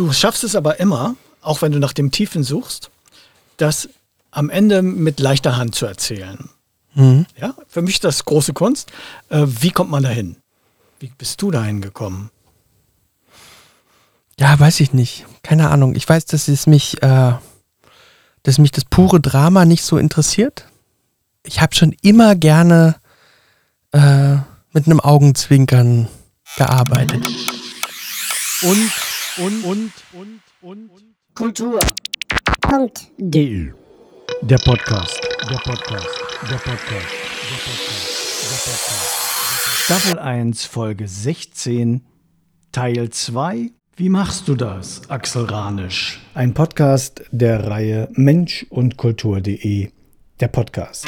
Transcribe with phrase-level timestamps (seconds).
[0.00, 2.90] Du schaffst es aber immer, auch wenn du nach dem Tiefen suchst,
[3.58, 3.90] das
[4.30, 6.48] am Ende mit leichter Hand zu erzählen.
[6.94, 7.26] Mhm.
[7.36, 8.90] Ja, für mich ist das große Kunst.
[9.28, 10.36] Äh, wie kommt man dahin?
[11.00, 12.30] Wie bist du dahin gekommen?
[14.38, 15.26] Ja, weiß ich nicht.
[15.42, 15.94] Keine Ahnung.
[15.94, 17.32] Ich weiß, dass es mich, äh,
[18.42, 20.64] dass mich das pure Drama nicht so interessiert.
[21.44, 22.96] Ich habe schon immer gerne
[23.92, 24.36] äh,
[24.72, 26.08] mit einem Augenzwinkern
[26.56, 27.22] gearbeitet.
[28.62, 28.90] Und,
[29.40, 30.90] und, und, und, und.
[31.34, 31.80] Kultur.
[32.60, 33.10] Punkt.
[33.16, 33.72] De.
[34.42, 35.20] Der Podcast.
[35.48, 36.08] Der Podcast.
[36.42, 37.08] Der Podcast.
[37.48, 38.10] Der Podcast.
[38.42, 39.84] Der Podcast.
[39.84, 42.04] Staffel 1, Folge 16,
[42.70, 43.70] Teil 2.
[43.96, 46.20] Wie machst du das, Axel Ranisch?
[46.34, 49.90] Ein Podcast der Reihe Mensch und Kultur.de.
[50.40, 51.06] Der Podcast.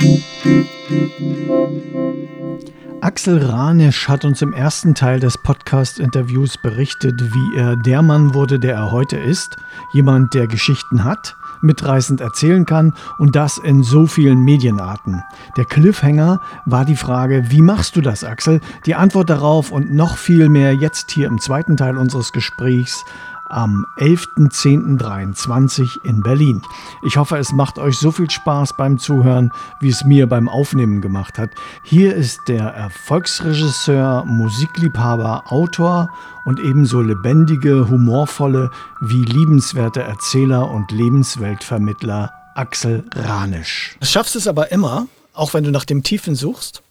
[3.03, 8.61] Axel Ranisch hat uns im ersten Teil des Podcast-Interviews berichtet, wie er der Mann wurde,
[8.61, 9.57] der er heute ist.
[9.93, 15.21] Jemand, der Geschichten hat, mitreißend erzählen kann und das in so vielen Medienarten.
[15.57, 18.61] Der Cliffhanger war die Frage, wie machst du das, Axel?
[18.87, 23.05] Die Antwort darauf und noch viel mehr jetzt hier im zweiten Teil unseres Gesprächs
[23.53, 26.63] am 11.10.23 in Berlin.
[27.05, 31.01] Ich hoffe, es macht euch so viel Spaß beim Zuhören, wie es mir beim Aufnehmen
[31.01, 31.51] gemacht hat.
[31.85, 36.11] Hier ist der Erfolgsregisseur, Musikliebhaber, Autor
[36.45, 43.97] und ebenso lebendige, humorvolle wie liebenswerte Erzähler und Lebensweltvermittler Axel Ranisch.
[44.01, 46.83] Du schaffst es aber immer, auch wenn du nach dem Tiefen suchst,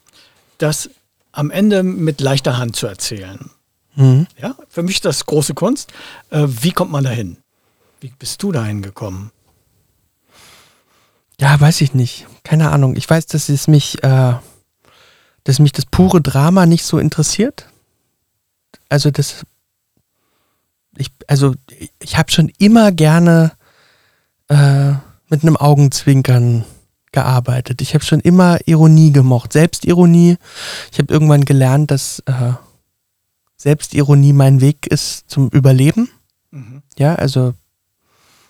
[0.58, 0.90] das
[1.32, 3.52] am Ende mit leichter Hand zu erzählen.
[3.96, 4.28] Mhm.
[4.38, 5.92] Ja, für mich ist das große Kunst.
[6.30, 7.38] Äh, wie kommt man dahin?
[8.00, 9.32] Wie bist du dahin gekommen?
[11.40, 12.28] Ja, weiß ich nicht.
[12.44, 12.96] Keine Ahnung.
[12.96, 14.34] Ich weiß, dass es mich, äh,
[15.44, 17.68] dass mich das pure Drama nicht so interessiert.
[18.90, 19.44] Also das,
[20.98, 21.56] ich, also
[22.00, 23.54] ich habe schon immer gerne
[24.50, 24.92] äh,
[25.30, 26.66] mit einem Augenzwinkern
[27.12, 27.82] gearbeitet.
[27.82, 30.38] Ich habe schon immer Ironie gemocht, Selbstironie.
[30.92, 32.54] Ich habe irgendwann gelernt, dass äh,
[33.62, 36.10] Selbstironie mein Weg ist zum Überleben.
[36.50, 36.82] Mhm.
[36.98, 37.54] Ja, also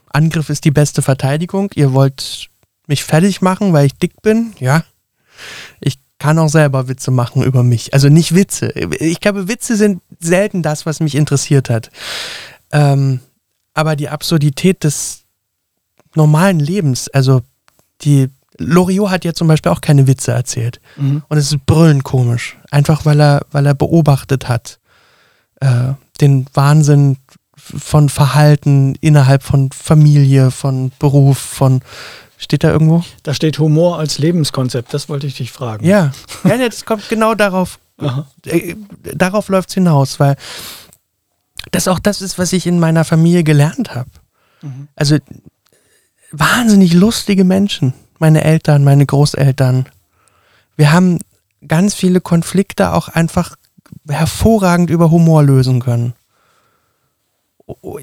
[0.08, 1.70] Angriff ist die beste Verteidigung.
[1.76, 2.48] Ihr wollt
[2.88, 4.54] mich fertig machen, weil ich dick bin.
[4.58, 4.86] Ja.
[5.82, 7.94] Ich kann auch selber Witze machen über mich.
[7.94, 8.70] Also nicht Witze.
[9.02, 11.92] Ich glaube, Witze sind selten das, was mich interessiert hat.
[12.72, 13.20] Ähm,
[13.74, 15.24] aber die Absurdität des
[16.16, 17.42] normalen Lebens, also
[18.00, 20.80] die Loriot hat ja zum Beispiel auch keine Witze erzählt.
[20.96, 21.22] Mhm.
[21.28, 22.58] Und es ist brüllend komisch.
[22.70, 24.80] Einfach weil er, weil er beobachtet hat.
[25.62, 27.18] Äh, den Wahnsinn
[27.56, 31.82] von Verhalten innerhalb von Familie, von Beruf, von.
[32.38, 33.04] Steht da irgendwo?
[33.22, 35.86] Da steht Humor als Lebenskonzept, das wollte ich dich fragen.
[35.86, 36.12] Ja.
[36.44, 37.80] Ja, das kommt genau darauf.
[38.48, 38.76] Äh,
[39.14, 40.36] darauf läuft es hinaus, weil
[41.70, 44.10] das auch das ist, was ich in meiner Familie gelernt habe.
[44.64, 44.88] Mhm.
[44.96, 45.18] Also
[46.32, 47.94] wahnsinnig lustige Menschen.
[48.18, 49.86] Meine Eltern, meine Großeltern.
[50.76, 51.20] Wir haben
[51.68, 53.56] ganz viele Konflikte auch einfach
[54.08, 56.14] hervorragend über Humor lösen können.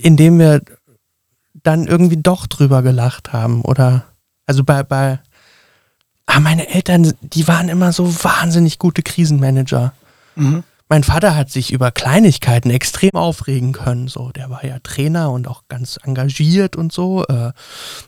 [0.02, 0.62] Indem wir
[1.54, 3.62] dann irgendwie doch drüber gelacht haben.
[3.62, 4.04] Oder
[4.46, 5.20] also bei, bei
[6.26, 9.92] ah, meine Eltern, die waren immer so wahnsinnig gute Krisenmanager.
[10.36, 10.62] Mhm.
[10.90, 14.08] Mein Vater hat sich über Kleinigkeiten extrem aufregen können.
[14.08, 17.26] So, der war ja Trainer und auch ganz engagiert und so.
[17.26, 17.52] Äh,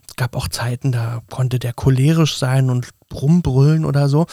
[0.09, 4.27] es gab auch Zeiten, da konnte der cholerisch sein und rumbrüllen oder so.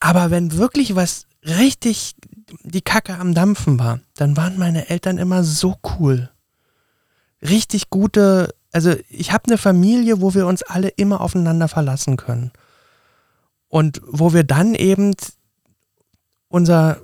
[0.00, 2.16] Aber wenn wirklich was richtig
[2.62, 6.30] die Kacke am Dampfen war, dann waren meine Eltern immer so cool.
[7.40, 12.52] Richtig gute, also ich habe eine Familie, wo wir uns alle immer aufeinander verlassen können.
[13.68, 15.14] Und wo wir dann eben
[16.48, 17.00] unser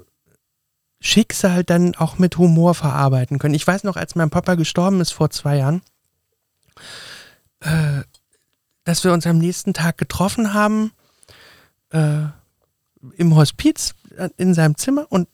[1.00, 3.54] Schicksal dann auch mit Humor verarbeiten können.
[3.54, 5.80] Ich weiß noch, als mein Papa gestorben ist vor zwei Jahren,
[7.60, 8.03] äh,
[8.84, 10.92] dass wir uns am nächsten Tag getroffen haben
[11.91, 12.25] äh,
[13.16, 13.94] im Hospiz
[14.37, 15.29] in seinem Zimmer und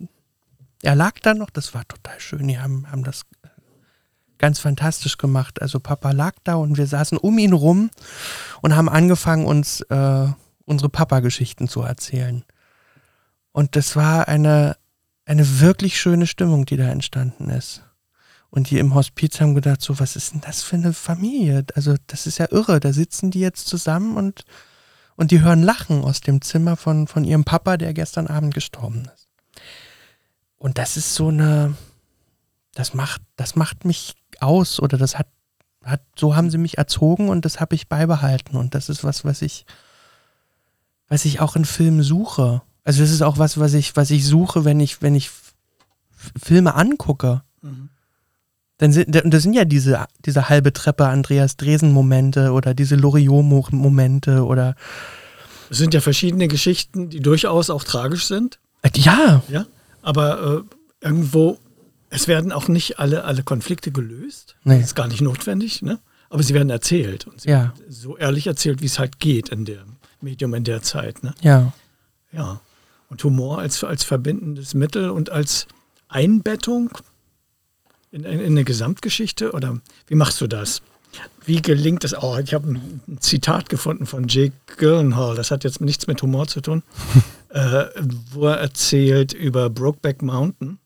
[0.82, 3.22] er lag da noch, das war total schön, die haben, haben das
[4.38, 5.62] ganz fantastisch gemacht.
[5.62, 7.90] Also Papa lag da und wir saßen um ihn rum
[8.60, 10.26] und haben angefangen, uns äh,
[10.66, 12.44] unsere Papa-Geschichten zu erzählen.
[13.52, 14.76] Und das war eine,
[15.26, 17.82] eine wirklich schöne Stimmung, die da entstanden ist.
[18.50, 21.64] Und die im Hospiz haben gedacht, so, was ist denn das für eine Familie?
[21.74, 22.78] Also, das ist ja irre.
[22.78, 24.44] Da sitzen die jetzt zusammen und,
[25.16, 29.08] und die hören Lachen aus dem Zimmer von, von ihrem Papa, der gestern Abend gestorben
[29.14, 29.28] ist.
[30.56, 31.74] Und das ist so eine,
[32.74, 35.28] das macht, das macht mich aus oder das hat,
[35.84, 38.56] hat, so haben sie mich erzogen und das habe ich beibehalten.
[38.56, 39.66] Und das ist was, was ich,
[41.08, 42.62] was ich auch in Filmen suche.
[42.82, 45.30] Also das ist auch was, was ich, was ich suche, wenn ich, wenn ich
[46.10, 47.42] Filme angucke.
[47.62, 47.90] Mhm.
[48.84, 54.76] Dann sind, da sind ja diese, diese halbe Treppe Andreas Dresen-Momente oder diese Loriot-Momente oder.
[55.70, 58.58] Es sind ja verschiedene Geschichten, die durchaus auch tragisch sind.
[58.82, 59.42] Äh, ja.
[59.48, 59.64] Ja.
[60.02, 60.66] Aber
[61.00, 61.56] äh, irgendwo,
[62.10, 64.56] es werden auch nicht alle, alle Konflikte gelöst.
[64.64, 64.80] Nee.
[64.80, 65.98] Das ist gar nicht notwendig, ne?
[66.28, 67.26] Aber sie werden erzählt.
[67.26, 67.58] Und sie Ja.
[67.62, 71.22] werden so ehrlich erzählt, wie es halt geht in dem Medium in der Zeit.
[71.24, 71.32] Ne?
[71.40, 71.72] Ja.
[72.32, 72.60] Ja.
[73.08, 75.68] Und Humor als, als verbindendes Mittel und als
[76.08, 76.90] Einbettung
[78.14, 79.52] in, in, in eine Gesamtgeschichte?
[79.52, 80.82] Oder wie machst du das?
[81.44, 82.14] Wie gelingt es?
[82.14, 86.22] Oh, ich habe ein, ein Zitat gefunden von Jake Gyllenhaal, das hat jetzt nichts mit
[86.22, 86.82] Humor zu tun,
[87.50, 87.84] äh,
[88.32, 90.78] wo er erzählt über Brokeback Mountain,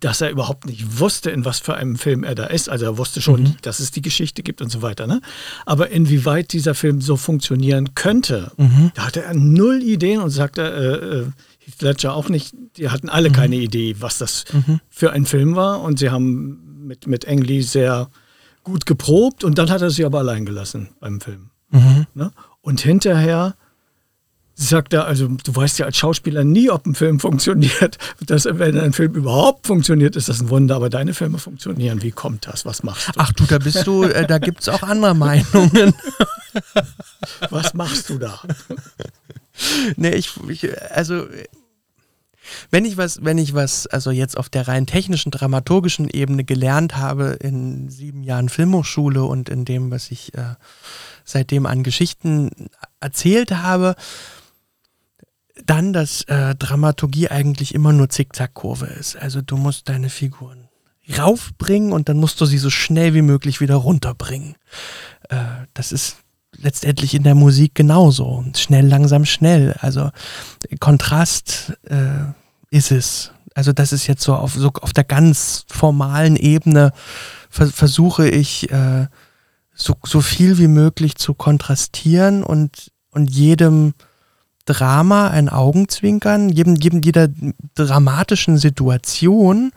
[0.00, 2.68] dass er überhaupt nicht wusste, in was für einem Film er da ist.
[2.68, 5.06] Also er wusste schon, dass es die Geschichte gibt und so weiter.
[5.06, 5.22] Ne?
[5.64, 8.52] Aber inwieweit dieser Film so funktionieren könnte,
[8.94, 11.26] da hatte er null Ideen und sagte, äh, äh,
[11.64, 14.44] Heath Ledger auch nicht, die hatten alle keine Idee, was das
[14.90, 15.80] für ein Film war.
[15.80, 18.10] Und sie haben mit, mit Ang Lee sehr
[18.64, 21.50] gut geprobt und dann hat er sie aber allein gelassen beim Film.
[22.14, 22.30] Ne?
[22.60, 23.54] Und hinterher
[24.58, 27.96] sagt er, also du weißt ja als Schauspieler nie, ob ein Film funktioniert.
[28.26, 32.02] Das, wenn ein Film überhaupt funktioniert, ist das ein Wunder, aber deine Filme funktionieren.
[32.02, 32.66] Wie kommt das?
[32.66, 33.12] Was machst du?
[33.16, 35.94] Ach du, da bist du, äh, da gibt es auch andere Meinungen.
[37.50, 38.40] Was machst du da?
[39.96, 41.26] nee, ich, ich, also,
[42.70, 46.96] wenn ich was, wenn ich was, also jetzt auf der rein technischen, dramaturgischen Ebene gelernt
[46.96, 50.54] habe in sieben Jahren Filmhochschule und in dem, was ich äh,
[51.24, 52.70] seitdem an Geschichten
[53.00, 53.94] erzählt habe,
[55.66, 59.16] dann, dass äh, Dramaturgie eigentlich immer nur Zickzackkurve ist.
[59.16, 60.68] Also du musst deine Figuren
[61.16, 64.56] raufbringen und dann musst du sie so schnell wie möglich wieder runterbringen.
[65.28, 65.36] Äh,
[65.74, 66.16] das ist
[66.56, 68.44] letztendlich in der Musik genauso.
[68.56, 69.74] Schnell, langsam, schnell.
[69.80, 70.10] Also
[70.80, 72.32] Kontrast äh,
[72.70, 73.32] ist es.
[73.54, 76.92] Also das ist jetzt so auf, so auf der ganz formalen Ebene
[77.50, 79.06] ver versuche ich äh,
[79.74, 83.94] so, so viel wie möglich zu kontrastieren und, und jedem
[84.68, 87.28] Drama ein Augenzwinkern, jedem, jedem, jeder
[87.74, 89.72] dramatischen Situation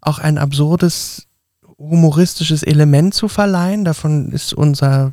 [0.00, 1.28] auch ein absurdes
[1.78, 3.84] humoristisches Element zu verleihen.
[3.84, 5.12] Davon ist unser,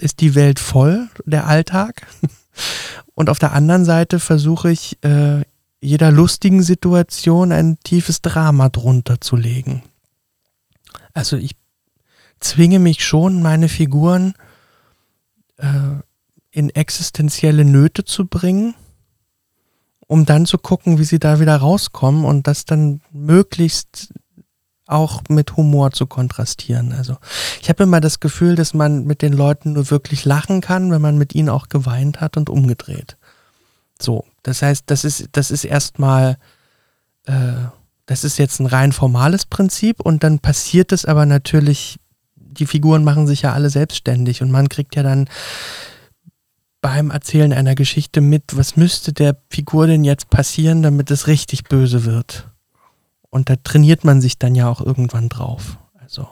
[0.00, 2.06] ist die Welt voll, der Alltag.
[3.14, 5.42] Und auf der anderen Seite versuche ich, äh,
[5.80, 9.82] jeder lustigen Situation ein tiefes Drama drunter zu legen.
[11.12, 11.56] Also ich
[12.40, 14.34] zwinge mich schon, meine Figuren
[15.58, 16.00] äh,
[16.56, 18.74] in existenzielle Nöte zu bringen,
[20.06, 24.14] um dann zu gucken, wie sie da wieder rauskommen und das dann möglichst
[24.86, 26.94] auch mit Humor zu kontrastieren.
[26.94, 27.18] Also
[27.60, 31.02] ich habe immer das Gefühl, dass man mit den Leuten nur wirklich lachen kann, wenn
[31.02, 33.18] man mit ihnen auch geweint hat und umgedreht.
[34.00, 36.38] So, das heißt, das ist, das ist erstmal,
[37.26, 37.52] äh,
[38.06, 41.98] das ist jetzt ein rein formales Prinzip und dann passiert es aber natürlich,
[42.34, 45.28] die Figuren machen sich ja alle selbstständig und man kriegt ja dann
[46.80, 51.64] beim Erzählen einer Geschichte mit, was müsste der Figur denn jetzt passieren, damit es richtig
[51.64, 52.48] böse wird.
[53.30, 55.78] Und da trainiert man sich dann ja auch irgendwann drauf.
[56.00, 56.28] Also.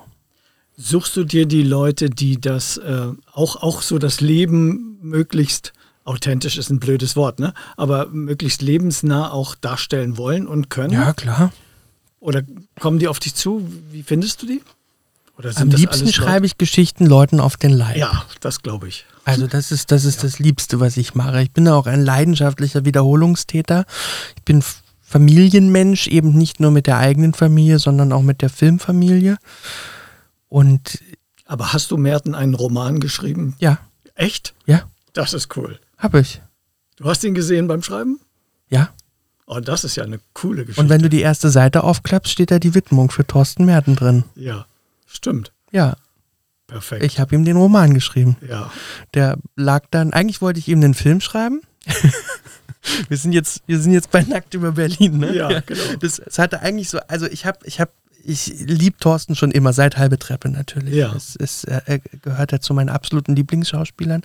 [0.77, 5.73] Suchst du dir die Leute, die das äh, auch, auch so das Leben möglichst
[6.05, 7.55] authentisch ist ein blödes Wort, ne?
[7.77, 10.93] Aber möglichst lebensnah auch darstellen wollen und können?
[10.93, 11.53] Ja, klar.
[12.21, 12.43] Oder
[12.79, 13.67] kommen die auf dich zu?
[13.91, 14.63] Wie findest du die?
[15.57, 17.97] Am liebsten schreibe ich Geschichten Leuten auf den Leib.
[17.97, 19.05] Ja, das glaube ich.
[19.25, 21.41] Also das ist, das ist das Liebste, was ich mache.
[21.43, 23.87] Ich bin auch ein leidenschaftlicher Wiederholungstäter.
[24.37, 24.63] Ich bin
[25.01, 29.37] Familienmensch, eben nicht nur mit der eigenen Familie, sondern auch mit der Filmfamilie.
[30.49, 30.99] Und
[31.47, 33.55] Aber hast du Merten einen Roman geschrieben?
[33.59, 33.79] ja,
[34.15, 34.55] Echt?
[34.67, 35.79] ja, Das ist cool.
[35.99, 36.41] habe ich.
[36.97, 38.21] Du hast ihn gesehen beim Schreiben?
[38.69, 38.91] Ja.
[39.47, 40.81] Oh, das ist ja eine coole Geschichte.
[40.81, 44.25] Und wenn du die erste Seite aufklappst, steht da die Widmung für Thorsten Merten drin.
[44.37, 44.67] ja,
[45.07, 45.53] stimmt.
[45.71, 45.97] Ja,
[46.67, 47.03] Perfekt.
[47.05, 48.37] ich habe ihm den Roman geschrieben.
[48.49, 48.71] ja.
[49.15, 51.61] Der lag dann, eigentlich wollte ich ihm den Film schreiben.
[53.09, 55.35] wir sind jetzt, wir sind jetzt bei Nackt über Berlin, ne?
[55.35, 55.83] Ja, genau.
[56.01, 57.91] Das, das hatte eigentlich so, also ich habe, ich habe,
[58.27, 60.95] ich lieb Thorsten schon immer, seit halbe Treppe natürlich.
[60.95, 61.15] Ja.
[61.15, 64.23] Es ist, er, gehört ja zu meinen absoluten Lieblingsschauspielern.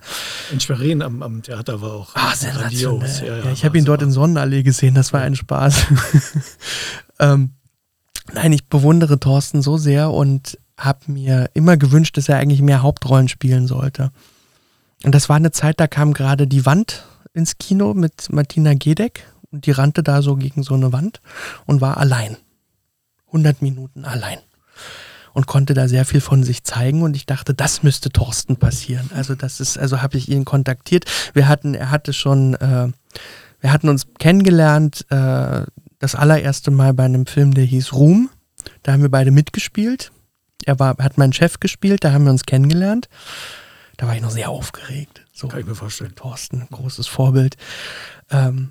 [0.50, 3.26] In Schwerin am, am Theater war auch Ah, sensationell.
[3.26, 4.10] Ja, Ja, ich habe ihn dort in.
[4.10, 5.84] Sonnenallee gesehen, das war ein Spaß.
[7.18, 7.50] ähm,
[8.32, 12.82] nein, ich bewundere Thorsten so sehr und habe mir immer gewünscht, dass er eigentlich mehr
[12.82, 14.10] Hauptrollen spielen sollte.
[15.04, 19.26] Und das war eine Zeit, da kam gerade die Wand ins Kino mit Martina Gedeck
[19.50, 21.20] und die rannte da so gegen so eine Wand
[21.66, 22.36] und war allein.
[23.28, 24.38] 100 Minuten allein.
[25.32, 29.10] Und konnte da sehr viel von sich zeigen und ich dachte, das müsste Thorsten passieren.
[29.14, 31.04] Also das ist, also habe ich ihn kontaktiert.
[31.34, 32.88] Wir hatten, er hatte schon, äh,
[33.60, 35.62] wir hatten uns kennengelernt, äh,
[36.00, 38.28] das allererste Mal bei einem Film, der hieß Ruhm.
[38.82, 40.10] Da haben wir beide mitgespielt.
[40.66, 43.08] Er war, hat meinen Chef gespielt, da haben wir uns kennengelernt.
[43.96, 45.26] Da war ich noch sehr aufgeregt.
[45.32, 46.14] So, Kann ich mir vorstellen.
[46.14, 47.56] Thorsten, großes Vorbild.
[48.30, 48.70] Ähm,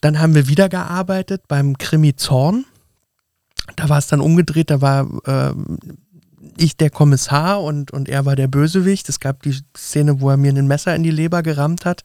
[0.00, 2.64] dann haben wir wieder gearbeitet beim Krimi Zorn.
[3.76, 5.78] Da war es dann umgedreht, da war ähm,
[6.56, 9.08] ich der Kommissar und, und er war der Bösewicht.
[9.08, 12.02] Es gab die Szene, wo er mir ein Messer in die Leber gerammt hat.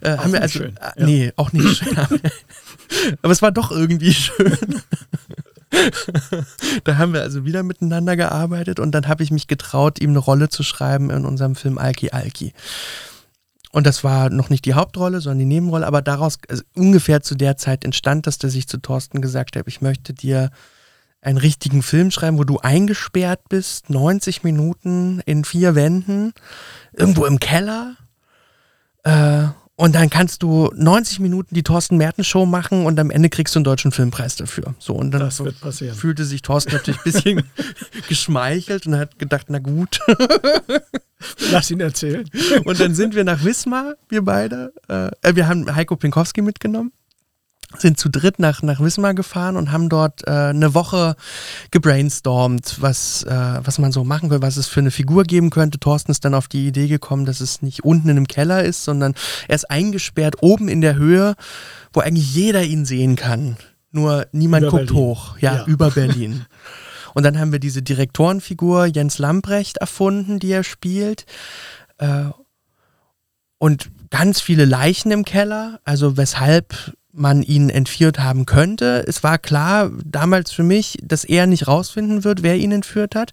[0.00, 1.06] Äh, haben wir also, schön, äh, ja.
[1.06, 1.96] Nee, auch nicht schön.
[3.22, 4.56] Aber es war doch irgendwie schön.
[6.84, 10.18] da haben wir also wieder miteinander gearbeitet und dann habe ich mich getraut, ihm eine
[10.18, 12.52] Rolle zu schreiben in unserem Film Alki Alki.
[13.72, 17.34] Und das war noch nicht die Hauptrolle, sondern die Nebenrolle, aber daraus also ungefähr zu
[17.34, 20.50] der Zeit entstand das, dass ich zu Thorsten gesagt habe, ich möchte dir
[21.20, 26.34] einen richtigen Film schreiben, wo du eingesperrt bist, 90 Minuten in vier Wänden,
[26.92, 27.96] irgendwo im Keller.
[29.02, 33.28] Äh, und dann kannst du 90 Minuten die Thorsten Merten Show machen und am Ende
[33.28, 34.74] kriegst du einen deutschen Filmpreis dafür.
[34.78, 35.96] So und dann Das wird passieren.
[35.96, 37.42] fühlte sich Thorsten natürlich ein bisschen
[38.08, 40.00] geschmeichelt und hat gedacht, na gut.
[41.50, 42.28] Lass ihn erzählen.
[42.64, 44.72] Und dann sind wir nach Wismar, wir beide.
[44.88, 46.92] Äh, wir haben Heiko Pinkowski mitgenommen,
[47.78, 51.16] sind zu dritt nach, nach Wismar gefahren und haben dort äh, eine Woche
[51.70, 55.78] gebrainstormt, was, äh, was man so machen könnte, was es für eine Figur geben könnte.
[55.78, 58.84] Thorsten ist dann auf die Idee gekommen, dass es nicht unten in einem Keller ist,
[58.84, 59.14] sondern
[59.48, 61.34] er ist eingesperrt oben in der Höhe,
[61.92, 63.56] wo eigentlich jeder ihn sehen kann.
[63.90, 65.02] Nur niemand Über guckt Berlin.
[65.04, 65.64] hoch, ja, Ja.
[65.66, 66.46] über Berlin.
[67.14, 71.26] Und dann haben wir diese Direktorenfigur Jens Lamprecht erfunden, die er spielt.
[71.98, 72.24] Äh,
[73.58, 76.74] und ganz viele Leichen im Keller, also weshalb
[77.14, 79.04] man ihn entführt haben könnte.
[79.06, 83.32] Es war klar damals für mich, dass er nicht rausfinden wird, wer ihn entführt hat,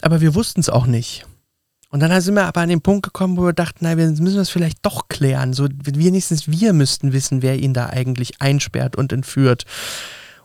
[0.00, 1.26] aber wir wussten es auch nicht.
[1.90, 4.36] Und dann sind wir aber an den Punkt gekommen, wo wir dachten, na, wir müssen
[4.36, 5.52] das vielleicht doch klären.
[5.52, 9.64] So wenigstens wir müssten wissen, wer ihn da eigentlich einsperrt und entführt.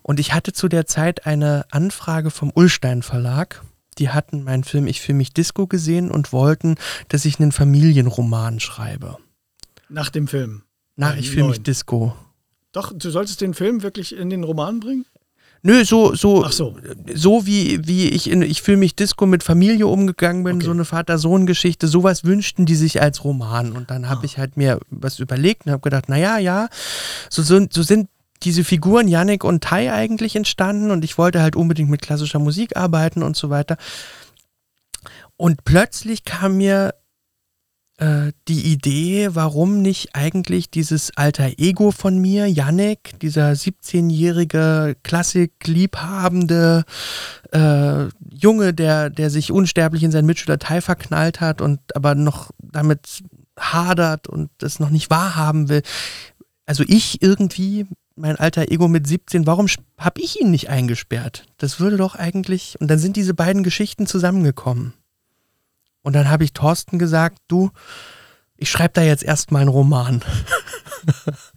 [0.01, 3.63] Und ich hatte zu der Zeit eine Anfrage vom Ullstein Verlag.
[3.99, 6.75] Die hatten meinen Film Ich fühle mich Disco gesehen und wollten,
[7.09, 9.17] dass ich einen Familienroman schreibe.
[9.87, 10.63] Nach dem Film.
[10.95, 11.61] Nach Einen Ich fühle mich.
[11.61, 12.15] Disco.
[12.75, 15.05] Doch, du solltest den Film wirklich in den Roman bringen?
[15.63, 16.77] Nö, so, so, Ach so.
[17.15, 20.65] so wie, wie ich in Ich fühle mich Disco mit Familie umgegangen bin, Okay.
[20.65, 23.71] so eine Vater-Sohn-Geschichte, sowas wünschten die sich als Roman.
[23.71, 24.25] Und dann habe Ah.
[24.25, 26.67] ich halt mir was überlegt und habe gedacht, naja, ja,
[27.31, 28.09] so, so, so sind
[28.43, 32.75] diese Figuren Yannick und Tai eigentlich entstanden und ich wollte halt unbedingt mit klassischer Musik
[32.77, 33.77] arbeiten und so weiter.
[35.37, 36.93] Und plötzlich kam mir
[37.97, 46.83] äh, die Idee, warum nicht eigentlich dieses alter Ego von mir, Yannick, dieser 17-jährige Klassik-liebhabende
[47.51, 52.51] äh, Junge, der, der sich unsterblich in seinen Mitschüler Tai verknallt hat und aber noch
[52.59, 53.23] damit
[53.57, 55.81] hadert und das noch nicht wahrhaben will.
[56.65, 57.85] Also ich irgendwie,
[58.15, 61.45] mein alter Ego mit 17, warum habe ich ihn nicht eingesperrt?
[61.57, 64.93] Das würde doch eigentlich, und dann sind diese beiden Geschichten zusammengekommen.
[66.05, 67.71] Und dann habe ich Thorsten gesagt, du,
[68.57, 70.23] ich schreibe da jetzt erstmal einen Roman.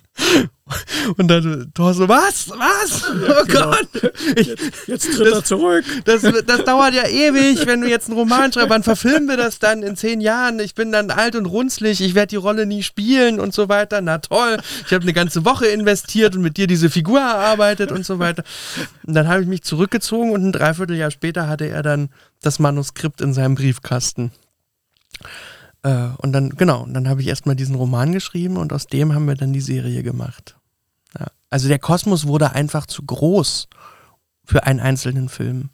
[1.17, 2.51] Und dann Thorsten, was?
[2.51, 3.11] Was?
[3.11, 3.71] Oh genau.
[3.71, 4.13] Gott!
[4.37, 4.55] Ich,
[4.87, 5.85] Jetzt tritt er zurück.
[6.05, 8.71] das, das dauert ja ewig, wenn du jetzt einen Roman schreibst.
[8.71, 10.59] Wann verfilmen wir das dann in zehn Jahren?
[10.61, 14.01] Ich bin dann alt und runzlig, ich werde die Rolle nie spielen und so weiter.
[14.01, 18.05] Na toll, ich habe eine ganze Woche investiert und mit dir diese Figur erarbeitet und
[18.05, 18.45] so weiter.
[19.07, 22.11] Und dann habe ich mich zurückgezogen und ein Dreivierteljahr später hatte er dann
[22.43, 24.33] das Manuskript in seinem Briefkasten.
[25.83, 29.15] Äh, und dann, genau, und dann habe ich erstmal diesen Roman geschrieben und aus dem
[29.15, 30.58] haben wir dann die Serie gemacht.
[31.51, 33.69] Also der Kosmos wurde einfach zu groß
[34.45, 35.71] für einen einzelnen Film.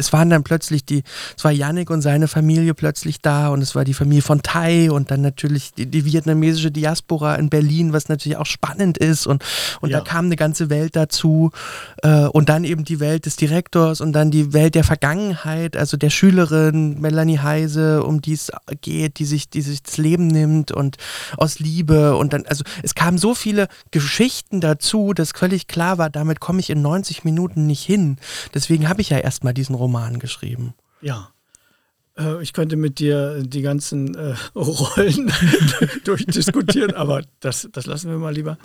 [0.00, 1.02] Es waren dann plötzlich die,
[1.36, 4.90] es war Yannick und seine Familie plötzlich da und es war die Familie von Tai
[4.90, 9.44] und dann natürlich die, die vietnamesische Diaspora in Berlin, was natürlich auch spannend ist und,
[9.80, 9.98] und Ja.
[9.98, 11.50] da kam eine ganze Welt dazu
[12.02, 15.96] äh, und dann eben die Welt des Direktors und dann die Welt der Vergangenheit, also
[15.96, 20.72] der Schülerin Melanie Heise, um die es geht, die sich, die sich das Leben nimmt
[20.72, 20.96] und
[21.36, 26.10] aus Liebe und dann, also es kamen so viele Geschichten dazu, dass völlig klar war,
[26.10, 28.16] damit komme ich in 90 Minuten nicht hin.
[28.54, 30.74] Deswegen habe ich ja erstmal diesen Roman geschrieben.
[31.00, 31.30] Ja.
[32.16, 35.32] Äh, Ich könnte mit dir die ganzen äh, Rollen
[36.04, 38.58] durchdiskutieren, aber das, das lassen wir mal lieber.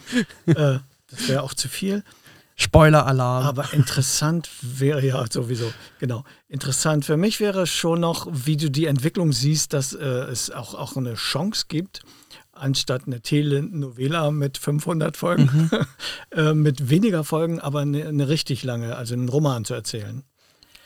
[0.46, 0.80] Äh,
[1.10, 2.04] das wäre auch zu viel.
[2.58, 3.46] Spoiler-Alarm.
[3.46, 6.24] Aber interessant wäre ja sowieso, genau.
[6.48, 10.74] Interessant für mich wäre schon noch, wie du die Entwicklung siehst, dass äh, es auch,
[10.74, 12.04] auch eine Chance gibt,
[12.54, 15.70] anstatt eine Telenovela mit 500 Folgen,
[16.32, 20.24] äh, mit weniger Folgen, aber eine, eine richtig lange, also einen Roman zu erzählen.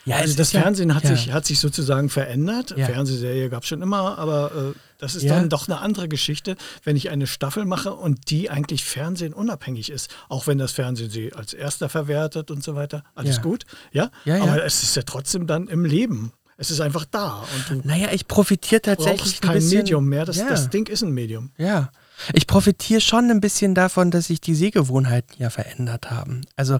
[0.05, 1.15] Ja, also das Fernsehen hat, ja.
[1.15, 2.73] sich, hat sich sozusagen verändert.
[2.75, 2.85] Ja.
[2.87, 5.35] Fernsehserie gab es schon immer, aber äh, das ist Ja.
[5.35, 9.91] dann doch eine andere Geschichte, wenn ich eine Staffel mache und die eigentlich Fernsehen unabhängig
[9.91, 10.09] ist.
[10.29, 13.03] Auch wenn das Fernsehen sie als erster verwertet und so weiter.
[13.15, 14.09] Alles gut, ja?
[14.25, 16.31] Aber es ist ja trotzdem dann im Leben.
[16.57, 20.05] Es ist einfach da und du Naja, ich profitiere tatsächlich brauchst ein kein bisschen, Medium
[20.05, 20.25] mehr.
[20.25, 21.51] Das, das Ding ist ein Medium.
[21.57, 21.89] Ja.
[22.33, 26.41] Ich profitiere schon ein bisschen davon, dass sich die Sehgewohnheiten ja verändert haben.
[26.57, 26.79] Also,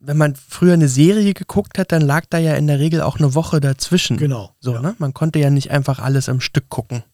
[0.00, 3.18] wenn man früher eine Serie geguckt hat, dann lag da ja in der Regel auch
[3.18, 4.16] eine Woche dazwischen.
[4.16, 4.54] Genau.
[4.58, 4.80] So, ja.
[4.80, 4.96] ne?
[4.98, 7.04] Man konnte ja nicht einfach alles am Stück gucken.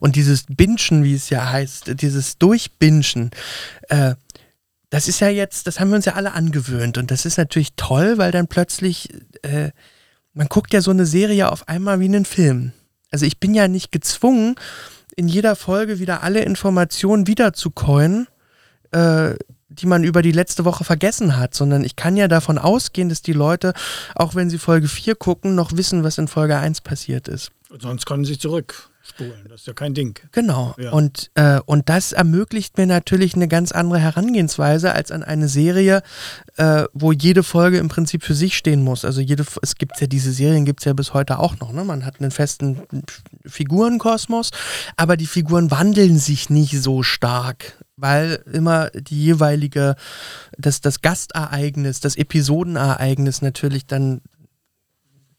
[0.00, 3.30] Und dieses Binschen, wie es ja heißt, dieses Durchbinschen,
[3.90, 4.14] äh,
[4.88, 6.96] das ist ja jetzt, das haben wir uns ja alle angewöhnt.
[6.96, 9.10] Und das ist natürlich toll, weil dann plötzlich,
[9.42, 9.70] äh,
[10.32, 12.72] man guckt ja so eine Serie auf einmal wie einen Film.
[13.10, 14.56] Also ich bin ja nicht gezwungen,
[15.14, 18.26] in jeder Folge wieder alle Informationen wiederzukäuen,
[18.92, 19.34] äh,
[19.74, 23.22] die man über die letzte Woche vergessen hat, sondern ich kann ja davon ausgehen, dass
[23.22, 23.74] die Leute,
[24.14, 27.50] auch wenn sie Folge 4 gucken, noch wissen, was in Folge 1 passiert ist.
[27.74, 29.48] Und sonst können sie zurückspulen.
[29.48, 30.16] Das ist ja kein Ding.
[30.30, 30.76] Genau.
[30.78, 30.92] Ja.
[30.92, 36.02] Und, äh, und das ermöglicht mir natürlich eine ganz andere Herangehensweise als an eine Serie,
[36.56, 39.04] äh, wo jede Folge im Prinzip für sich stehen muss.
[39.04, 41.72] Also jede, es gibt ja diese Serien, gibt es ja bis heute auch noch.
[41.72, 41.82] Ne?
[41.82, 42.82] Man hat einen festen
[43.44, 44.50] Figurenkosmos,
[44.96, 47.83] aber die Figuren wandeln sich nicht so stark.
[47.96, 49.94] Weil immer die jeweilige,
[50.58, 54.20] das, das Gastereignis, das Episodenereignis natürlich dann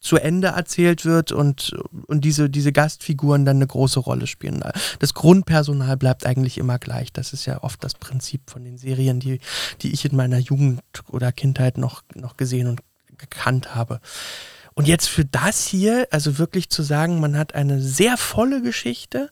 [0.05, 4.63] zu Ende erzählt wird und, und diese, diese Gastfiguren dann eine große Rolle spielen.
[4.99, 7.11] Das Grundpersonal bleibt eigentlich immer gleich.
[7.11, 9.39] Das ist ja oft das Prinzip von den Serien, die,
[9.81, 12.81] die ich in meiner Jugend oder Kindheit noch, noch gesehen und
[13.17, 13.99] gekannt habe.
[14.75, 19.31] Und jetzt für das hier, also wirklich zu sagen, man hat eine sehr volle Geschichte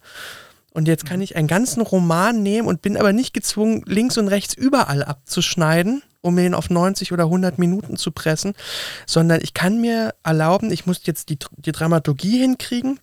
[0.74, 4.28] und jetzt kann ich einen ganzen Roman nehmen und bin aber nicht gezwungen, links und
[4.28, 8.54] rechts überall abzuschneiden, um ihn auf 90 oder 100 Minuten zu pressen,
[9.06, 13.00] sondern ich kann mir erlauben, ich muss jetzt die, die Dramaturgie hinkriegen.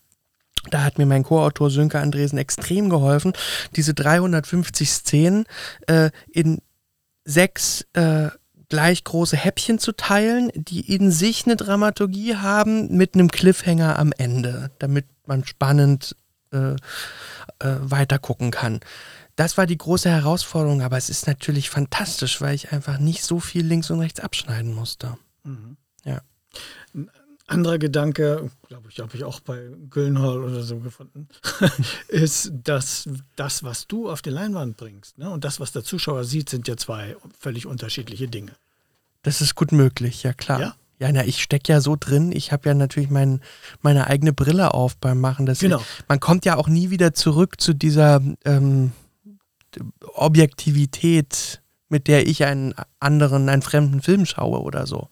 [0.71, 3.33] Da hat mir mein Co-Autor Sönke Andresen extrem geholfen,
[3.77, 5.45] diese 350 Szenen
[5.87, 6.59] äh, in
[7.25, 8.29] sechs äh,
[8.69, 14.13] gleich große Häppchen zu teilen, die in sich eine Dramaturgie haben mit einem Cliffhanger am
[14.17, 16.17] Ende, damit man spannend
[16.53, 16.77] äh, äh,
[17.59, 18.81] weitergucken kann.
[19.37, 23.41] Das war die große Herausforderung, aber es ist natürlich fantastisch, weil ich einfach nicht so
[23.41, 25.17] viel links und rechts abschneiden musste.
[26.05, 26.21] Ja.
[27.47, 31.29] Anderer Gedanke, glaube ich, habe ich auch bei Gyllenhaal oder so gefunden,
[32.09, 36.25] ist, dass das, was du auf die Leinwand bringst ne, und das, was der Zuschauer
[36.25, 38.53] sieht, sind ja zwei völlig unterschiedliche Dinge.
[39.23, 40.61] Das ist gut möglich, ja klar.
[40.61, 40.75] Ja?
[41.01, 42.31] Ja, na, ich stecke ja so drin.
[42.31, 43.41] Ich habe ja natürlich mein,
[43.81, 45.47] meine eigene Brille auf beim Machen.
[45.47, 45.83] Das Genau.
[46.09, 48.93] Man kommt ja auch nie wieder zurück zu dieser ähm,
[50.15, 55.09] Objektivität, mit der ich einen anderen, einen fremden Film schaue oder so.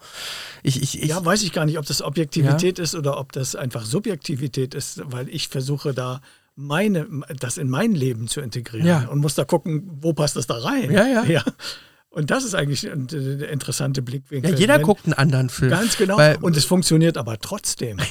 [0.62, 3.56] Ich, ich, ich, ja, weiß ich gar nicht, ob das Objektivität ist oder ob das
[3.56, 6.20] einfach Subjektivität ist, weil ich versuche da
[6.54, 7.06] meine,
[7.38, 9.08] das in mein Leben zu integrieren Ja.
[9.08, 10.90] und muss da gucken, wo passt das da rein.
[10.90, 11.24] Ja, ja.
[11.24, 11.44] ja.
[12.10, 12.90] Und das ist eigentlich äh,
[13.52, 14.52] interessante Blickwinkel.
[14.52, 15.70] ja, jeder Wenn- guckt einen anderen Film.
[15.70, 16.16] Ganz genau.
[16.16, 17.98] Weil, und es funktioniert aber trotzdem.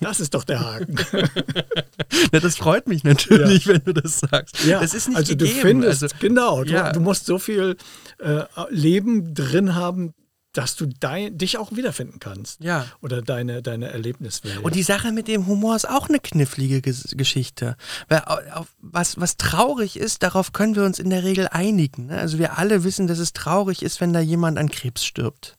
[0.00, 0.96] Das ist doch der Haken.
[2.32, 4.64] na, das freut mich natürlich, wenn du das sagst.
[4.64, 5.54] Ja, das ist nicht also gegeben.
[5.54, 6.92] du findest, also, genau, du, Ja.
[6.92, 7.76] du musst so viel
[8.18, 10.12] äh, Leben drin haben,
[10.52, 12.60] dass du dein, dich auch wiederfinden kannst.
[12.62, 12.86] Ja.
[13.00, 14.58] Oder deine, deine Erlebniswelt.
[14.58, 17.76] Und die Sache mit dem Humor ist auch eine knifflige Ges- Geschichte.
[18.08, 22.06] Weil au- auf, was, was traurig ist, darauf können wir uns in der Regel einigen.
[22.06, 22.18] Ne?
[22.18, 25.56] Also wir alle wissen, dass es traurig ist, wenn da jemand an Krebs stirbt.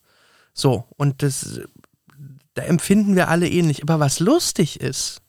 [0.54, 1.62] So, und das,
[2.54, 3.82] da empfinden wir alle ähnlich.
[3.82, 5.22] Aber was lustig ist,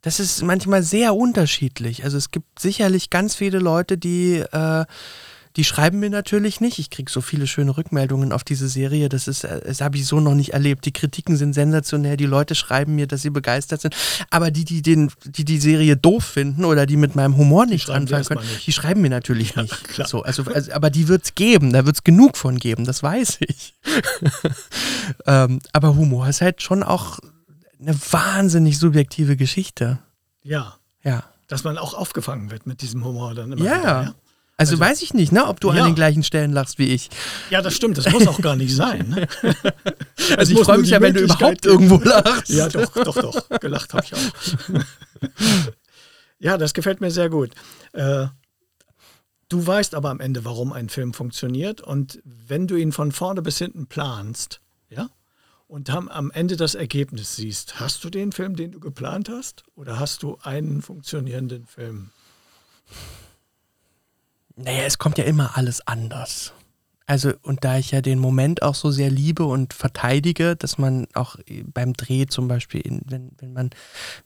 [0.00, 2.04] das ist manchmal sehr unterschiedlich.
[2.04, 4.84] Also es gibt sicherlich ganz viele Leute, die, äh,
[5.56, 6.78] die schreiben mir natürlich nicht.
[6.78, 9.08] Ich kriege so viele schöne Rückmeldungen auf diese Serie.
[9.08, 10.84] Das ist, äh, das habe ich so noch nicht erlebt.
[10.84, 12.16] Die Kritiken sind sensationell.
[12.16, 13.96] Die Leute schreiben mir, dass sie begeistert sind.
[14.30, 17.88] Aber die, die den, die die Serie doof finden oder die mit meinem Humor nicht
[17.90, 18.66] anfangen können, nicht.
[18.66, 19.84] die schreiben mir natürlich nicht.
[19.84, 20.06] klar.
[20.06, 21.72] So, also, also, aber die wird es geben.
[21.72, 22.84] Da wird es genug von geben.
[22.84, 23.74] Das weiß ich.
[25.26, 27.18] ähm, aber Humor ist halt schon auch
[27.80, 29.98] eine wahnsinnig subjektive Geschichte.
[30.42, 31.24] ja, Ja.
[31.48, 33.78] dass man auch aufgefangen wird mit diesem Humor dann immer Ja.
[33.80, 34.02] wieder.
[34.02, 34.14] Ja,
[34.58, 35.80] Also, Also- weiß ich nicht, ne, ob du Ja.
[35.82, 37.10] an den gleichen Stellen lachst wie ich.
[37.50, 39.08] ja das stimmt, das muss auch gar nicht sein.
[39.10, 39.28] Ne?
[40.36, 42.48] Also ich freue mich ja, wenn du überhaupt irgendwo lachst.
[42.48, 43.60] Ja, doch, doch, doch.
[43.60, 44.82] Gelacht habe ich auch.
[46.38, 47.50] ja, das gefällt mir sehr gut.
[47.92, 48.26] Äh,
[49.48, 51.80] du weißt aber am Ende, warum ein Film funktioniert.
[51.80, 55.08] Und wenn du ihn von vorne bis hinten planst, ja,
[55.68, 59.64] und am Ende das Ergebnis siehst, hast du den Film, den du geplant hast?
[59.74, 62.10] Oder hast du einen funktionierenden Film?
[64.56, 66.52] Naja, es kommt ja immer alles anders.
[67.08, 71.06] Also, und da ich ja den Moment auch so sehr liebe und verteidige, dass man
[71.14, 71.36] auch
[71.72, 73.70] beim Dreh zum Beispiel, wenn, wenn man,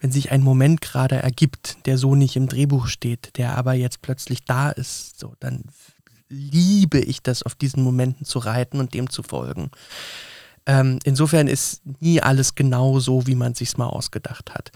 [0.01, 4.01] wenn sich ein Moment gerade ergibt, der so nicht im Drehbuch steht, der aber jetzt
[4.01, 5.65] plötzlich da ist, so, dann
[6.31, 9.71] liebe ich das, auf diesen Momenten zu reiten und dem zu folgen.
[10.67, 14.71] Ähm, insofern ist nie alles genau so, wie man sich's mal ausgedacht hat.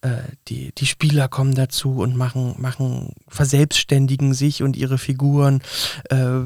[0.00, 5.62] Äh, die, die Spieler kommen dazu und machen, machen, verselbstständigen sich und ihre Figuren.
[6.10, 6.40] Äh,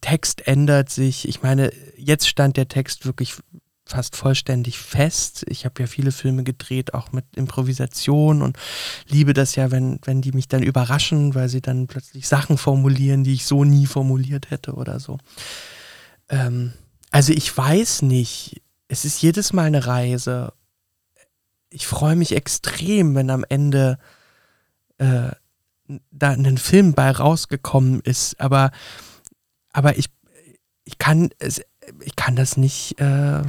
[0.00, 1.28] Text ändert sich.
[1.28, 3.36] Ich meine, jetzt stand der Text wirklich
[3.90, 5.44] fast vollständig fest.
[5.48, 8.56] Ich habe ja viele Filme gedreht, auch mit Improvisation und
[9.08, 13.24] liebe das ja, wenn, wenn die mich dann überraschen, weil sie dann plötzlich Sachen formulieren,
[13.24, 15.18] die ich so nie formuliert hätte oder so.
[16.28, 16.72] Ähm,
[17.10, 18.62] also ich weiß nicht.
[18.88, 20.52] Es ist jedes Mal eine Reise.
[21.68, 23.98] Ich freue mich extrem, wenn am Ende
[24.98, 25.30] äh,
[26.10, 28.70] da ein Film bei rausgekommen ist, aber
[29.72, 30.06] aber ich,
[30.84, 31.62] ich kann es,
[32.00, 33.42] ich kann das nicht, äh,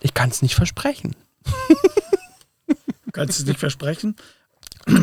[0.00, 1.16] ich kann es nicht versprechen.
[3.12, 4.16] Kannst du es nicht versprechen?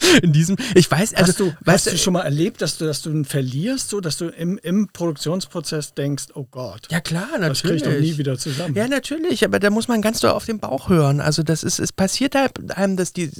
[0.22, 2.84] in diesem, ich weiß, also, hast du, weißt, hast du schon mal erlebt, dass du,
[2.84, 6.88] dass du ihn verlierst, so dass du im, im Produktionsprozess denkst, oh Gott.
[6.90, 7.48] Ja klar, natürlich.
[7.48, 8.74] Das kriege ich doch nie wieder zusammen.
[8.74, 11.20] Ja, natürlich, aber da muss man ganz doll auf den Bauch hören.
[11.20, 13.30] Also das ist, es passiert einem, dass die,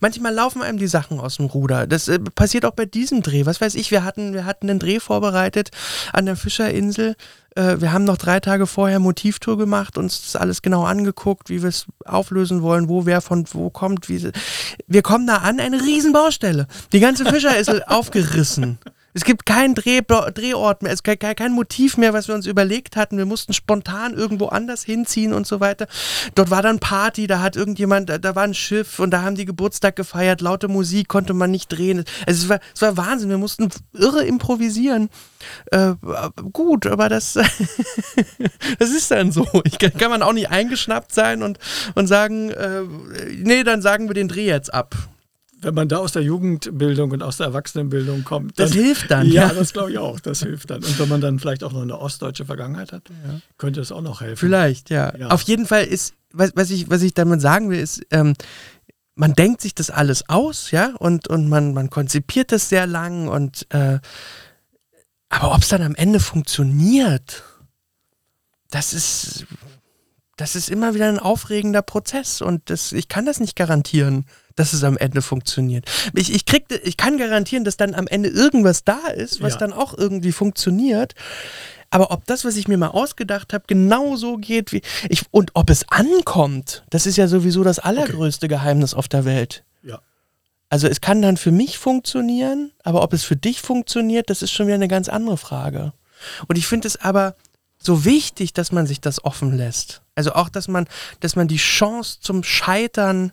[0.00, 1.86] manchmal laufen einem die Sachen aus dem Ruder.
[1.86, 3.46] Das äh, passiert auch bei diesem Dreh.
[3.46, 5.70] Was weiß ich, wir hatten, wir hatten einen Dreh vorbereitet
[6.12, 7.16] an der Fischerinsel
[7.56, 11.62] äh, wir haben noch drei Tage vorher Motivtour gemacht, uns das alles genau angeguckt, wie
[11.62, 14.08] wir es auflösen wollen, wo wer von wo kommt.
[14.08, 14.30] Wie
[14.86, 16.66] wir kommen da an, eine Riesenbaustelle.
[16.92, 18.78] Die ganze Fischer ist aufgerissen.
[19.14, 22.96] Es gibt keinen Dreh, Drehort mehr, es gibt kein Motiv mehr, was wir uns überlegt
[22.96, 23.18] hatten.
[23.18, 25.86] Wir mussten spontan irgendwo anders hinziehen und so weiter.
[26.34, 29.44] Dort war dann Party, da hat irgendjemand, da war ein Schiff und da haben die
[29.44, 32.04] Geburtstag gefeiert, laute Musik konnte man nicht drehen.
[32.26, 35.10] Also es war, es war Wahnsinn, wir mussten irre improvisieren.
[35.70, 35.94] Äh,
[36.52, 37.34] gut, aber das,
[38.78, 39.46] das ist dann so.
[39.64, 41.58] Ich kann, kann, man auch nicht eingeschnappt sein und,
[41.94, 42.82] und sagen, äh,
[43.36, 44.94] nee, dann sagen wir den Dreh jetzt ab
[45.62, 48.58] wenn man da aus der Jugendbildung und aus der Erwachsenenbildung kommt.
[48.58, 49.26] Dann, das hilft dann.
[49.28, 49.54] Ja, ja.
[49.54, 50.18] das glaube ich auch.
[50.20, 50.82] Das hilft dann.
[50.84, 53.40] Und wenn man dann vielleicht auch noch eine ostdeutsche Vergangenheit hat, ja.
[53.58, 54.36] könnte das auch noch helfen.
[54.36, 55.16] Vielleicht, ja.
[55.16, 55.28] ja.
[55.28, 58.34] Auf jeden Fall ist, was, was, ich, was ich damit sagen will, ist, ähm,
[59.14, 63.28] man denkt sich das alles aus, ja, und, und man, man konzipiert das sehr lang
[63.28, 63.98] und äh,
[65.28, 67.42] aber ob es dann am Ende funktioniert,
[68.70, 69.46] das ist,
[70.36, 74.72] das ist immer wieder ein aufregender Prozess und das, ich kann das nicht garantieren dass
[74.72, 75.86] es am Ende funktioniert.
[76.14, 79.58] Ich, ich, krieg, ich kann garantieren, dass dann am Ende irgendwas da ist, was ja.
[79.60, 81.14] dann auch irgendwie funktioniert.
[81.90, 85.50] Aber ob das, was ich mir mal ausgedacht habe, genau so geht wie ich und
[85.54, 88.54] ob es ankommt, das ist ja sowieso das allergrößte okay.
[88.54, 89.62] Geheimnis auf der Welt.
[89.82, 90.00] Ja.
[90.70, 94.52] Also es kann dann für mich funktionieren, aber ob es für dich funktioniert, das ist
[94.52, 95.92] schon wieder eine ganz andere Frage.
[96.48, 97.34] Und ich finde es aber
[97.78, 100.00] so wichtig, dass man sich das offen lässt.
[100.14, 100.86] Also auch, dass man,
[101.20, 103.32] dass man die Chance zum Scheitern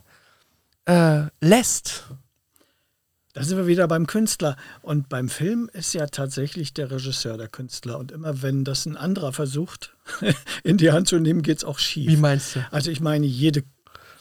[0.90, 2.04] äh, lässt.
[3.32, 4.56] Da sind wir wieder beim Künstler.
[4.82, 7.98] Und beim Film ist ja tatsächlich der Regisseur der Künstler.
[7.98, 9.94] Und immer wenn das ein anderer versucht,
[10.64, 12.10] in die Hand zu nehmen, geht es auch schief.
[12.10, 12.66] Wie meinst du?
[12.72, 13.62] Also ich meine, jede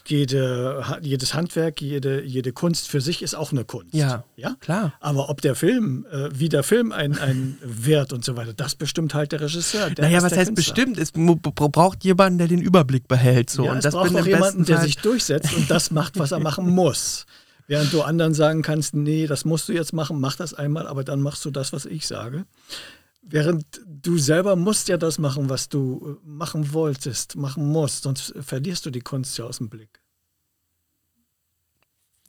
[0.09, 3.93] jede, jedes Handwerk, jede, jede Kunst für sich ist auch eine Kunst.
[3.93, 4.55] Ja, ja?
[4.59, 4.93] klar.
[4.99, 8.75] Aber ob der Film, äh, wie der Film ein, ein Wert und so weiter, das
[8.75, 9.89] bestimmt halt der Regisseur.
[9.89, 10.85] Der naja, was heißt Künstler.
[10.85, 10.97] bestimmt?
[10.97, 13.49] Es braucht jemanden, der den Überblick behält.
[13.49, 13.65] So.
[13.65, 16.39] Ja, und es das braucht auch jemanden, der sich durchsetzt und das macht, was er
[16.39, 17.25] machen muss.
[17.69, 21.03] Während du anderen sagen kannst, nee, das musst du jetzt machen, mach das einmal, aber
[21.03, 22.45] dann machst du das, was ich sage.
[23.21, 28.33] Während du selber musst ja das machen, was du äh, machen wolltest, machen musst, sonst
[28.39, 29.99] verlierst du die Kunst ja aus dem Blick.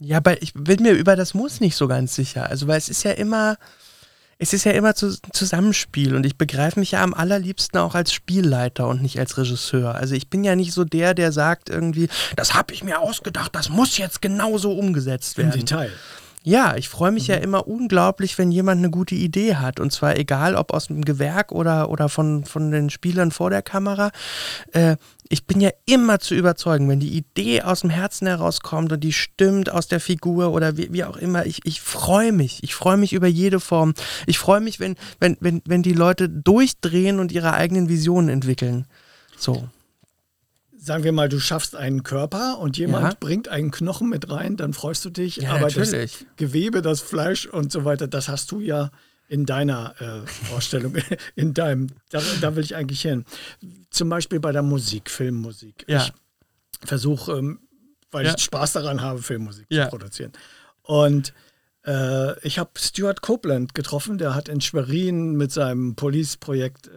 [0.01, 2.49] Ja, aber ich bin mir über das Muss nicht so ganz sicher.
[2.49, 3.57] Also, weil es ist ja immer,
[4.39, 8.13] es ist ja immer zu, Zusammenspiel und ich begreife mich ja am allerliebsten auch als
[8.13, 9.95] Spielleiter und nicht als Regisseur.
[9.95, 13.55] Also ich bin ja nicht so der, der sagt irgendwie, das habe ich mir ausgedacht,
[13.55, 15.53] das muss jetzt genauso umgesetzt werden.
[15.53, 15.93] Im Detail.
[16.43, 17.35] Ja, ich freue mich mhm.
[17.35, 19.79] ja immer unglaublich, wenn jemand eine gute Idee hat.
[19.79, 23.63] Und zwar egal, ob aus dem Gewerk oder, oder von, von den Spielern vor der
[23.63, 24.11] Kamera.
[24.73, 24.97] Äh,
[25.29, 29.13] ich bin ja immer zu überzeugen, wenn die Idee aus dem Herzen herauskommt und die
[29.13, 31.45] stimmt aus der Figur oder wie, wie auch immer.
[31.45, 32.65] Ich, ich freue mich.
[32.65, 33.93] Ich freue mich über jede Form.
[34.27, 38.87] Ich freue mich, wenn, wenn, wenn, wenn die Leute durchdrehen und ihre eigenen Visionen entwickeln.
[39.37, 39.69] So
[40.81, 43.17] sagen wir mal, du schaffst einen Körper und jemand ja.
[43.19, 45.37] bringt einen Knochen mit rein, dann freust du dich.
[45.37, 46.19] Ja, aber natürlich.
[46.19, 48.91] das Gewebe, das Fleisch und so weiter, das hast du ja
[49.29, 50.95] in deiner äh, Vorstellung,
[51.37, 53.25] in deinem, da, da, will ich eigentlich hin.
[53.91, 55.85] Zum Beispiel bei der Musik, Filmmusik.
[55.87, 56.03] Ja.
[56.03, 57.61] Ich versuche, ähm,
[58.11, 60.33] weil ich Spaß daran habe, Filmmusik zu produzieren.
[60.83, 61.33] Und
[61.87, 66.91] Äh, ich habe Stuart Copeland getroffen, der hat in Schwerin mit seinem Police-Projekt äh,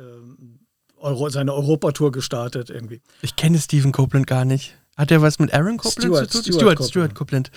[1.03, 3.01] Euro, seine Europatour gestartet irgendwie.
[3.21, 4.75] Ich kenne Stephen Copeland gar nicht.
[4.95, 6.53] Hat er was mit Aaron Copeland Stuart, zu tun?
[6.53, 6.89] Stuart Stuart, Copeland.
[6.89, 7.51] Stuart Copeland.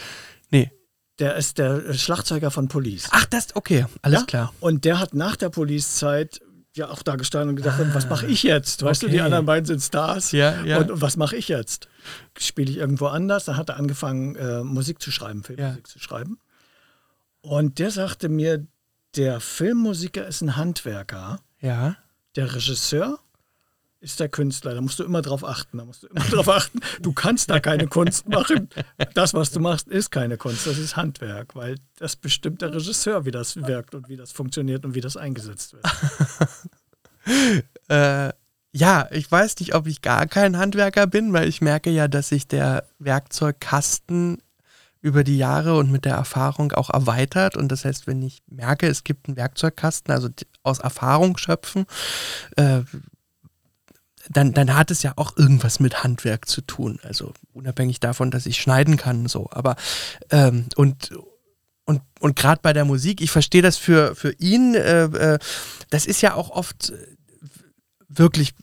[0.51, 0.71] Nee.
[1.19, 3.09] Der ist der Schlagzeuger von Police.
[3.11, 4.27] Ach, das, okay, alles Ja?
[4.27, 4.55] klar.
[4.61, 6.41] Und der hat nach der Police-Zeit
[6.75, 8.83] ja auch da gestanden und gedacht, was mache ich jetzt?
[8.83, 9.23] Weißt du, die okay.
[9.23, 10.33] anderen beiden sind Stars.
[10.33, 10.79] Ja, ja.
[10.79, 11.89] Und was mache ich jetzt?
[12.39, 13.47] Spiele ich irgendwo anders?
[13.47, 16.39] Dann hat er angefangen, äh, Musik zu schreiben, Filmmusik zu schreiben.
[17.41, 18.67] Und der sagte mir,
[19.17, 21.97] der Filmmusiker ist ein Handwerker, Ja.
[22.35, 23.19] der Regisseur
[24.07, 24.75] ist der Künstler.
[24.75, 25.79] Da musst du immer drauf achten.
[25.79, 26.81] Da musst du immer drauf achten.
[27.03, 28.69] Du kannst da keine Kunst machen.
[29.15, 30.67] Das, was du machst, ist keine Kunst.
[30.67, 34.85] Das ist Handwerk, weil das bestimmt der Regisseur, wie das wirkt und wie das funktioniert
[34.85, 35.85] und wie das eingesetzt wird.
[37.89, 38.33] Äh,
[38.73, 42.29] ja, ich weiß nicht, ob ich gar kein Handwerker bin, weil ich merke ja, dass
[42.29, 44.39] sich der Werkzeugkasten
[45.01, 47.57] über die Jahre und mit der Erfahrung auch erweitert.
[47.57, 50.29] Und das heißt, wenn ich merke, es gibt einen Werkzeugkasten, also
[50.63, 51.87] aus Erfahrung schöpfen,
[52.57, 52.83] äh,
[54.31, 56.99] dann, dann hat es ja auch irgendwas mit Handwerk zu tun.
[57.03, 59.49] Also unabhängig davon, dass ich schneiden kann, so.
[59.51, 59.77] Aber
[60.31, 61.13] ähm, und
[61.89, 65.39] und, und gerade bei der Musik, ich verstehe das für, für ihn, äh, äh,
[65.91, 66.97] das ist ja auch oft äh,
[68.09, 68.55] wirklich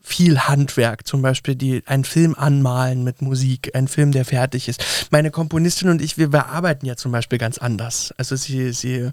[0.00, 4.84] viel Handwerk, zum Beispiel die, einen Film anmalen mit Musik, ein Film, der fertig ist.
[5.10, 8.14] Meine Komponistin und ich, wir bearbeiten ja zum Beispiel ganz anders.
[8.16, 9.10] Also sie, sie,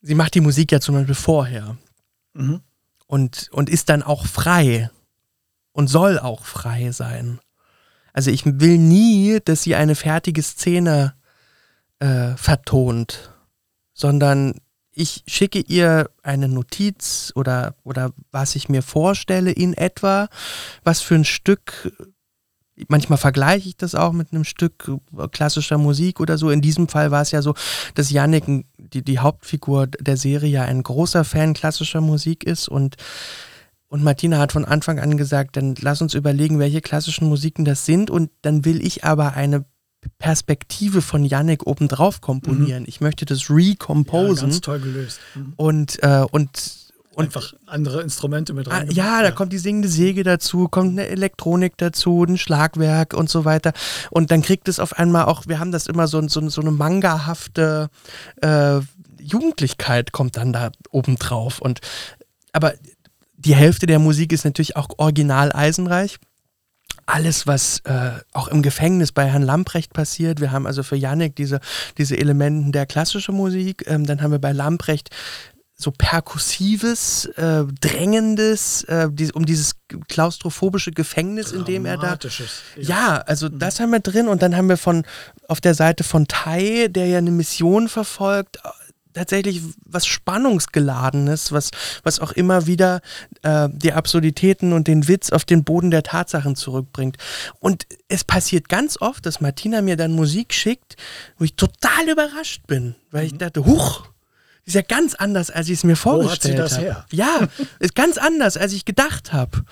[0.00, 1.76] sie macht die Musik ja zum Beispiel vorher
[2.34, 2.62] Mhm.
[3.06, 4.90] und, und ist dann auch frei
[5.72, 7.40] und soll auch frei sein.
[8.12, 11.14] Also ich will nie, dass sie eine fertige Szene
[11.98, 13.32] äh, vertont,
[13.94, 14.54] sondern
[14.94, 20.28] ich schicke ihr eine Notiz oder, oder was ich mir vorstelle in etwa,
[20.84, 21.90] was für ein Stück,
[22.88, 24.90] manchmal vergleiche ich das auch mit einem Stück
[25.30, 26.50] klassischer Musik oder so.
[26.50, 27.54] In diesem Fall war es ja so,
[27.94, 28.10] dass
[28.46, 32.96] ein- die, die Hauptfigur der Serie, ja ein großer Fan klassischer Musik ist und
[33.92, 37.84] und Martina hat von Anfang an gesagt, dann lass uns überlegen, welche klassischen Musiken das
[37.84, 39.66] sind und dann will ich aber eine
[40.18, 42.84] Perspektive von Yannick obendrauf komponieren.
[42.86, 45.20] Ich möchte das Ja, recomposen ganz toll gelöst.
[45.34, 45.52] Mhm.
[45.56, 46.72] und, äh, und,
[47.14, 48.90] und Einfach andere Instrumente mit Ah, rein.
[48.90, 53.44] ja, da kommt die singende Säge dazu, kommt eine Elektronik dazu, ein Schlagwerk und so
[53.44, 53.74] weiter.
[54.10, 56.70] Und dann kriegt es auf einmal auch, wir haben das immer so, so, so eine
[56.70, 57.90] mangahafte
[58.40, 58.80] äh,
[59.20, 61.60] Jugendlichkeit kommt dann da oben drauf.
[61.60, 61.80] Und
[62.54, 62.74] aber
[63.44, 66.18] die Hälfte der Musik ist natürlich auch original Eisenreich.
[67.06, 70.40] Alles, was äh, auch im Gefängnis bei Herrn Lamprecht passiert.
[70.40, 71.60] Wir haben also für Yannick diese,
[71.98, 73.84] diese Elementen der klassischen Musik.
[73.86, 75.10] Ähm, dann haben wir bei Lamprecht
[75.74, 79.74] so perkussives, äh, drängendes, äh, die, um dieses
[80.08, 82.16] klaustrophobische Gefängnis, in dem er da.
[82.76, 85.04] Ja, also das haben wir drin und dann haben wir von
[85.48, 88.58] auf der Seite von Tai, der ja eine Mission verfolgt,
[89.14, 91.70] tatsächlich was Spannungsgeladenes, was,
[92.02, 93.00] was auch immer wieder
[93.42, 97.16] äh, die Absurditäten und den Witz auf den Boden der Tatsachen zurückbringt.
[97.60, 100.96] Und es passiert ganz oft, dass Martina mir dann Musik schickt,
[101.38, 104.06] wo ich total überrascht bin, weil ich dachte, huch,
[104.64, 105.96] ist ja ganz anders, als ich es mir Mhm.
[105.96, 106.02] hat sie
[106.54, 106.84] vorgestellt das habe.
[106.84, 107.06] her?
[107.10, 107.48] Ja,
[107.80, 109.64] ist ganz anders, als ich gedacht habe.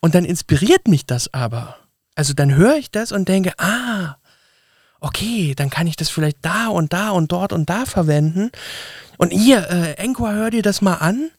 [0.00, 1.76] Und dann inspiriert mich das aber.
[2.16, 4.16] Also dann höre ich das und denke, ah,
[5.04, 8.50] okay, dann kann ich das vielleicht da und da und dort und da verwenden.
[9.18, 11.30] Und hier, äh, Encore, hör dir das mal an.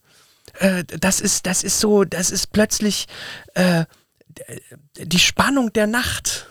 [0.60, 3.08] Äh, das ist, das ist so, das ist plötzlich
[3.56, 3.86] äh,
[4.98, 6.48] die Spannung der Nacht.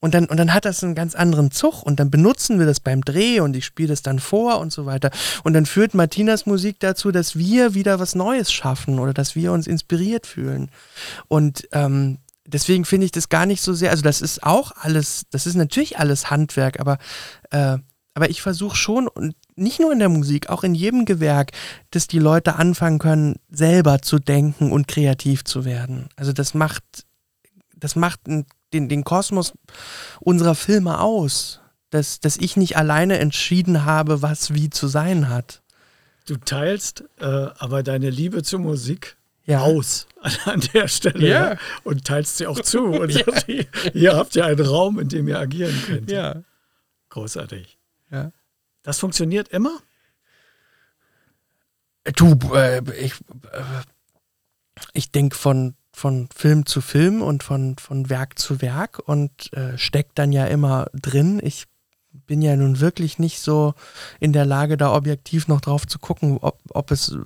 [0.00, 2.78] Und dann, und dann hat das einen ganz anderen Zug und dann benutzen wir das
[2.78, 5.10] beim Dreh und ich spiele das dann vor und so weiter.
[5.42, 9.52] Und dann führt Martinas Musik dazu, dass wir wieder was Neues schaffen oder dass wir
[9.52, 10.70] uns inspiriert fühlen.
[11.26, 15.26] Und ähm, deswegen finde ich das gar nicht so sehr, also das ist auch alles,
[15.30, 16.98] das ist natürlich alles Handwerk, aber,
[17.50, 17.78] äh,
[18.14, 21.52] aber ich versuche schon, und nicht nur in der Musik, auch in jedem Gewerk,
[21.90, 26.08] dass die Leute anfangen können, selber zu denken und kreativ zu werden.
[26.16, 26.82] Also das macht,
[27.76, 29.52] das macht den, den Kosmos
[30.20, 31.60] unserer Filme aus.
[31.90, 35.62] Dass, dass ich nicht alleine entschieden habe, was wie zu sein hat.
[36.26, 39.16] Du teilst äh, aber deine Liebe zur Musik
[39.48, 39.62] Ja.
[39.62, 40.06] aus
[40.44, 41.50] an, der Stelle Ja.
[41.52, 41.58] ja.
[41.84, 42.84] und teilst sie auch zu.
[42.84, 46.10] Und sagst, hier, hier habt ihr einen Raum, in dem ihr agieren könnt.
[46.10, 46.42] Ja.
[47.08, 47.78] Großartig.
[48.10, 48.30] ja.
[48.82, 49.78] Das funktioniert immer?
[52.16, 53.12] Du, äh, ich,
[53.52, 53.62] äh,
[54.94, 59.76] ich denke von, von Film zu Film und von, von Werk zu Werk und äh,
[59.76, 61.40] steckt dann ja immer drin.
[61.42, 61.64] Ich
[62.12, 63.74] bin ja nun wirklich nicht so
[64.20, 67.16] in der Lage, da objektiv noch drauf zu gucken, ob, ob es.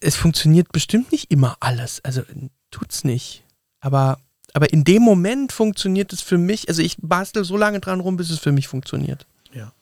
[0.00, 2.04] Es funktioniert bestimmt nicht immer alles.
[2.04, 2.22] Also
[2.70, 3.44] tut's nicht.
[3.80, 4.18] Aber,
[4.52, 6.68] aber in dem Moment funktioniert es für mich.
[6.68, 9.26] Also ich bastel so lange dran rum, bis es für mich funktioniert.
[9.52, 9.72] Ja.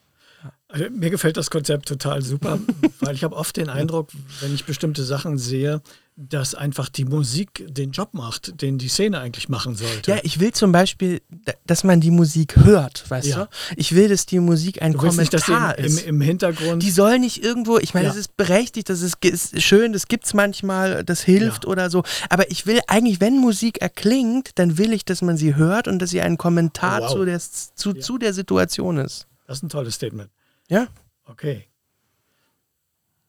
[0.68, 2.59] Also, mir gefällt das Konzept total super,
[3.01, 5.83] weil ich habe oft den Eindruck, wenn ich bestimmte Sachen sehe,
[6.14, 10.11] dass einfach die Musik den Job macht, den die Szene eigentlich machen sollte.
[10.11, 11.22] Ja, ich will zum Beispiel,
[11.66, 13.44] dass man die Musik hört, weißt Ja.
[13.46, 13.48] du?
[13.77, 16.03] Ich will, dass die Musik ein du willst nicht, dass Kommentar im, ist.
[16.03, 16.83] im, im Hintergrund.
[16.83, 18.11] die soll nicht irgendwo, ich meine, Ja.
[18.11, 21.70] das ist berechtigt, das ist, ist schön, das gibt's manchmal, das hilft Ja.
[21.70, 22.03] oder so.
[22.29, 25.98] Aber ich will eigentlich, wenn Musik erklingt, dann will ich, dass man sie hört und
[25.98, 27.12] dass sie ein Kommentar Oh, wow.
[27.12, 29.27] zu, der, zu, zu der Situation ist.
[29.46, 30.31] das ist ein tolles Statement.
[30.68, 30.88] Ja?
[31.25, 31.64] Okay.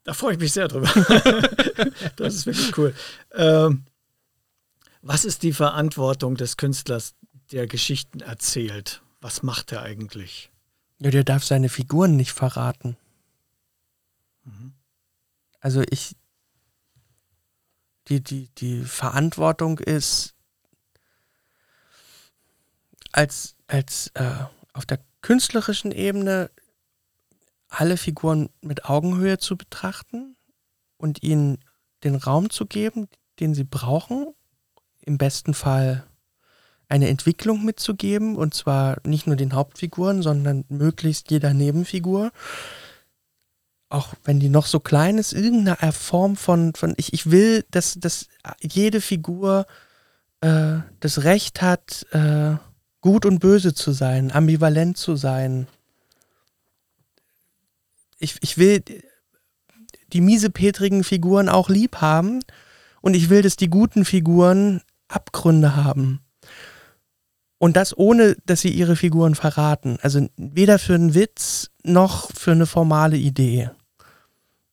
[0.04, 0.88] Da freue ich mich sehr drüber.
[2.18, 2.94] das ist wirklich cool.
[3.34, 3.86] Ähm,
[5.02, 7.16] was ist die Verantwortung des Künstlers,
[7.52, 9.02] der Geschichten erzählt?
[9.22, 10.52] Was macht er eigentlich?
[11.00, 12.98] Ja, der darf seine Figuren nicht verraten.
[14.44, 14.74] Mhm.
[15.60, 16.16] Also ich,
[18.10, 20.34] die, die, die Verantwortung ist,
[23.14, 26.50] als, als äh, auf der künstlerischen Ebene
[27.74, 30.36] alle Figuren mit Augenhöhe zu betrachten
[30.98, 31.58] und ihnen
[32.04, 33.08] den Raum zu geben,
[33.40, 34.28] den sie brauchen,
[35.02, 36.06] im besten Fall
[36.88, 42.32] eine Entwicklung mitzugeben, und zwar nicht nur den Hauptfiguren, sondern möglichst jeder Nebenfigur.
[43.90, 47.96] Auch wenn die noch so klein ist, irgendeine Form von, von ich, ich will, dass,
[48.00, 48.28] dass
[48.62, 49.66] jede Figur
[50.42, 52.56] äh, das Recht hat, äh,
[53.02, 55.68] gut und böse zu sein, ambivalent zu sein.
[58.24, 58.82] Ich, ich will
[60.14, 62.40] die miesepetrigen Figuren auch lieb haben
[63.02, 66.22] und ich will, dass die guten Figuren Abgründe haben.
[67.58, 69.98] Und das ohne, dass sie ihre Figuren verraten.
[70.02, 73.70] Also weder für einen Witz noch für eine formale Idee.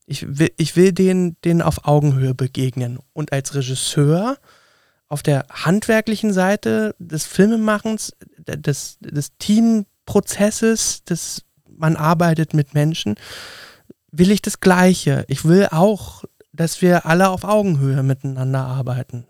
[0.07, 2.99] Ich will, ich will denen, denen auf Augenhöhe begegnen.
[3.13, 4.39] Und als Regisseur
[5.09, 11.45] auf der handwerklichen Seite des Filmemachens, des, des Teamprozesses, des
[11.81, 13.17] man arbeitet mit Menschen,
[14.13, 15.25] will ich das Gleiche.
[15.29, 19.25] Ich will auch, dass wir alle auf Augenhöhe miteinander arbeiten.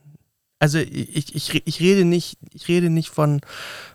[0.62, 3.40] Also ich, ich, ich rede nicht, ich rede nicht von,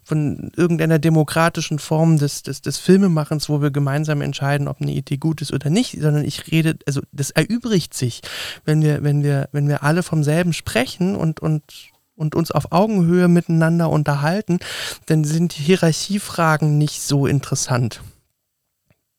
[0.03, 5.17] von irgendeiner demokratischen Form des, des, des Filmemachens, wo wir gemeinsam entscheiden, ob eine Idee
[5.17, 8.21] gut ist oder nicht, sondern ich rede, also das erübrigt sich,
[8.65, 11.61] wenn wir, wenn wir, wenn wir alle vom selben sprechen und, und,
[12.15, 14.57] und uns auf Augenhöhe miteinander unterhalten,
[15.05, 18.01] dann sind die Hierarchiefragen nicht so interessant.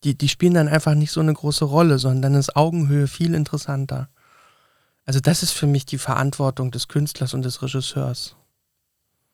[0.06, 3.34] Die, die spielen dann einfach nicht so eine große Rolle, sondern dann ist Augenhöhe viel
[3.34, 4.08] interessanter.
[5.04, 8.36] Also das ist für mich die Verantwortung des Künstlers und des Regisseurs.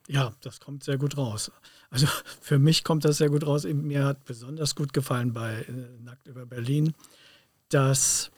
[0.08, 1.52] Ja, das kommt sehr gut raus.
[1.90, 2.06] Also
[2.40, 3.64] für mich kommt das sehr gut raus.
[3.64, 6.94] Mir hat besonders gut gefallen bei äh, Nackt über Berlin,
[7.68, 8.30] dass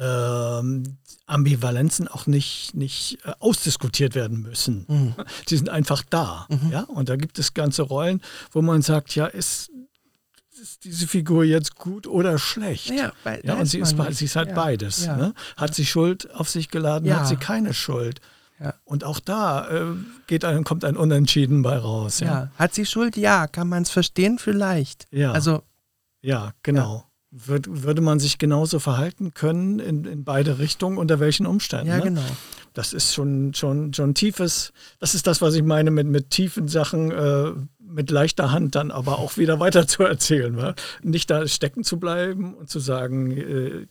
[0.00, 4.84] ähm, Ambivalenzen auch nicht, nicht äh, ausdiskutiert werden müssen.
[4.86, 5.14] Mhm.
[5.48, 6.46] Die sind einfach da.
[6.48, 6.70] Mhm.
[6.70, 6.82] Ja?
[6.82, 9.72] Und da gibt es ganze Rollen, wo man sagt, ja, ist,
[10.58, 12.90] ist diese Figur jetzt gut oder schlecht?
[12.90, 15.04] Ja, bei- Ja, und sie ist, sie ist halt ja, beides.
[15.04, 15.16] ja.
[15.16, 15.34] Ne?
[15.56, 17.20] Hat sie Schuld auf sich geladen, Ja.
[17.20, 18.20] hat sie keine Schuld.
[18.84, 19.84] Und auch da äh,
[20.26, 22.20] geht ein, kommt ein Unentschieden bei raus.
[22.20, 22.26] Ja.
[22.26, 23.16] Ja, Hat sie Schuld?
[23.18, 23.46] Ja.
[23.46, 24.38] Kann man es verstehen?
[24.38, 25.06] Vielleicht.
[25.10, 25.62] ja, Also,
[26.22, 27.04] ja genau.
[27.30, 31.88] Würd, würde man sich genauso verhalten können in, in beide Richtungen, unter welchen Umständen?
[31.88, 32.02] ja, ne?
[32.04, 32.22] genau.
[32.72, 36.68] Das ist schon, schon, schon tiefes, das ist das, was ich meine mit, mit tiefen
[36.68, 40.56] Sachen, äh, mit leichter Hand dann aber auch wieder weiter zu erzählen.
[40.56, 40.74] wa?
[41.02, 43.86] Nicht da stecken zu bleiben und zu sagen, äh,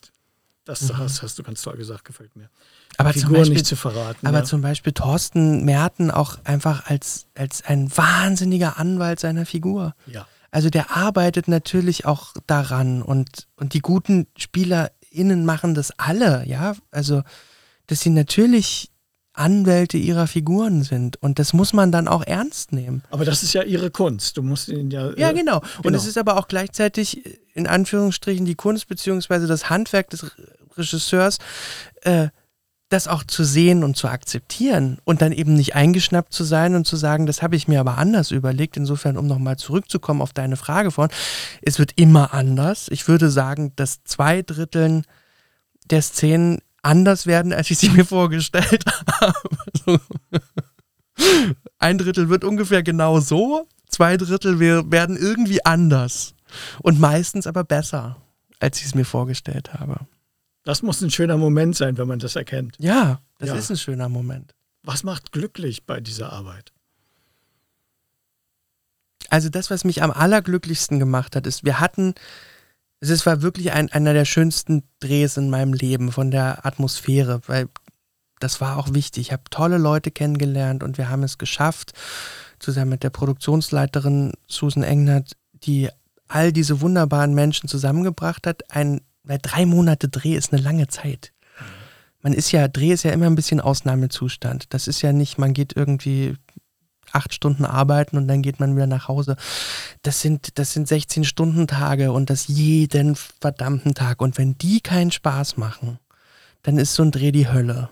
[0.64, 0.98] das Mhm.
[0.98, 2.50] hast, hast du ganz toll gesagt, gefällt mir.
[2.98, 4.26] Aber zum Figuren Beispiel, nicht zu verraten.
[4.26, 4.44] aber ja.
[4.46, 9.94] zum Beispiel Thorsten Merten auch einfach als, als ein wahnsinniger Anwalt seiner Figur.
[10.08, 10.26] ja.
[10.56, 16.78] Also der arbeitet natürlich auch daran und, und die guten SpielerInnen machen das alle, ja.
[16.92, 17.24] Also,
[17.88, 18.90] dass sie natürlich
[19.34, 21.22] Anwälte ihrer Figuren sind.
[21.22, 23.04] Und das muss man dann auch ernst nehmen.
[23.10, 24.38] Aber das ist ja ihre Kunst.
[24.38, 25.12] Du musst ihn ja.
[25.18, 25.58] Ja, äh, genau.
[25.58, 25.98] Und genau.
[25.98, 30.32] es ist aber auch gleichzeitig äh, in Anführungsstrichen die Kunst beziehungsweise das Handwerk des Re-
[30.78, 31.38] Regisseurs,
[32.04, 32.30] äh,
[32.96, 36.88] das auch zu sehen und zu akzeptieren und dann eben nicht eingeschnappt zu sein und
[36.88, 38.78] zu sagen, das habe ich mir aber anders überlegt.
[38.78, 41.14] Insofern, um nochmal zurückzukommen auf deine Frage vorhin,
[41.62, 42.88] es wird immer anders.
[42.90, 45.04] Ich würde sagen, dass zwei Dritteln
[45.92, 48.86] der Szenen anders werden, als ich sie mir vorgestellt
[49.20, 50.00] habe.
[51.78, 56.34] Ein Drittel wird ungefähr genau so, zwei Drittel werden irgendwie anders.
[56.82, 58.22] Und meistens aber besser,
[58.62, 60.08] als ich es mir vorgestellt habe.
[60.66, 62.76] Das muss ein schöner Moment sein, wenn man das erkennt.
[62.80, 63.56] Ja, das Ja.
[63.56, 64.54] ist ein schöner Moment.
[64.84, 66.74] Was macht glücklich bei dieser Arbeit?
[69.30, 72.14] Also das, was mich am allerglücklichsten gemacht hat, ist, wir hatten,
[73.00, 77.68] es war wirklich ein, einer der schönsten Drehs in meinem Leben von der Atmosphäre, weil
[78.40, 79.28] das war auch wichtig.
[79.28, 81.94] Ich habe tolle Leute kennengelernt und wir haben es geschafft,
[82.60, 85.90] zusammen mit der Produktionsleiterin Susan Engnert, die
[86.28, 88.72] all diese wunderbaren Menschen zusammengebracht hat.
[88.72, 91.34] Ein, weil drei Monate Dreh ist eine lange Zeit.
[92.22, 94.74] Man ist ja, Dreh ist ja immer ein bisschen Ausnahmezustand.
[94.74, 96.36] Das ist ja nicht, man geht irgendwie
[97.12, 99.38] acht Stunden arbeiten und dann geht man wieder nach Hause.
[100.02, 104.22] Das sind, das sind 16 Stunden Tage und das jeden verdammten Tag.
[104.22, 106.00] Und wenn die keinen Spaß machen,
[106.64, 107.90] dann ist so ein Dreh die Hölle.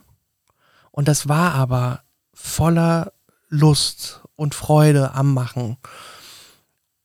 [0.92, 2.02] Und das war aber
[2.34, 3.14] voller
[3.50, 5.78] Lust und Freude am Machen.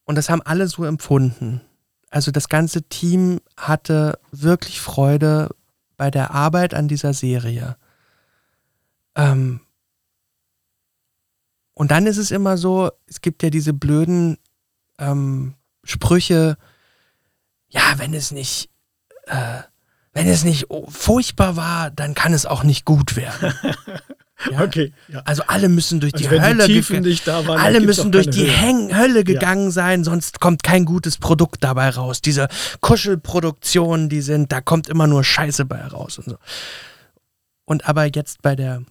[0.04, 1.60] Und das haben alle so empfunden.
[2.10, 5.54] Also das ganze Team hatte wirklich Freude
[5.96, 7.76] bei der Arbeit an dieser Serie.
[9.16, 9.60] Ähm,
[11.74, 14.38] und dann ist es immer so, es gibt ja diese blöden
[14.98, 15.54] ähm,
[15.84, 16.56] Sprüche,
[17.68, 18.70] ja, wenn es nicht,
[19.26, 19.62] äh,
[20.18, 23.54] wenn es nicht furchtbar war, dann kann es auch nicht gut werden.
[24.52, 24.62] Ja?
[24.62, 24.92] Okay.
[25.08, 25.20] Ja.
[25.24, 26.88] Also alle müssen durch also die Hölle die
[27.26, 29.70] waren, alle müssen durch die Hölle, Hölle gegangen ja.
[29.72, 32.20] sein, sonst kommt kein gutes Produkt dabei raus.
[32.20, 32.46] Diese
[32.80, 36.36] Kuschelproduktionen, die sind, da kommt immer nur Scheiße bei raus und so.
[37.64, 38.82] Und aber jetzt bei der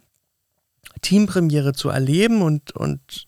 [1.02, 3.28] Teampremiere zu erleben und, und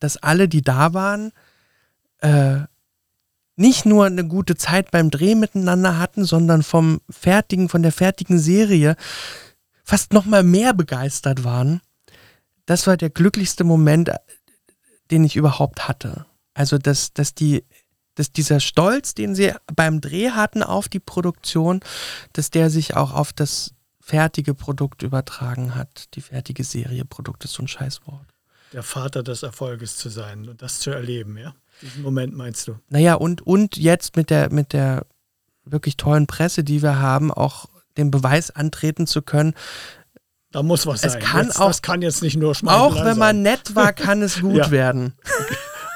[0.00, 1.30] dass alle, die da waren,
[2.18, 2.62] äh,
[3.56, 8.38] nicht nur eine gute Zeit beim Dreh miteinander hatten, sondern vom fertigen, von der fertigen
[8.38, 8.96] Serie
[9.84, 11.80] fast noch mal mehr begeistert waren.
[12.66, 14.10] Das war der glücklichste Moment,
[15.10, 16.26] den ich überhaupt hatte.
[16.54, 17.64] Also, dass, dass die,
[18.14, 21.80] dass dieser Stolz, den sie beim Dreh hatten auf die Produktion,
[22.32, 26.14] dass der sich auch auf das fertige Produkt übertragen hat.
[26.14, 28.26] Die fertige Serie, Produkt ist so ein Scheißwort.
[28.72, 31.54] Der Vater des Erfolges zu sein und das zu erleben, ja?
[31.84, 32.74] Diesen Moment meinst du?
[32.88, 35.06] Naja, und, und jetzt mit der, mit der
[35.64, 37.66] wirklich tollen Presse, die wir haben, auch
[37.96, 39.54] den Beweis antreten zu können.
[40.50, 41.22] Da muss was es sein.
[41.22, 44.40] Kann jetzt, auch, das kann jetzt nicht nur Auch wenn man nett war, kann es
[44.40, 44.70] gut ja.
[44.70, 45.14] werden.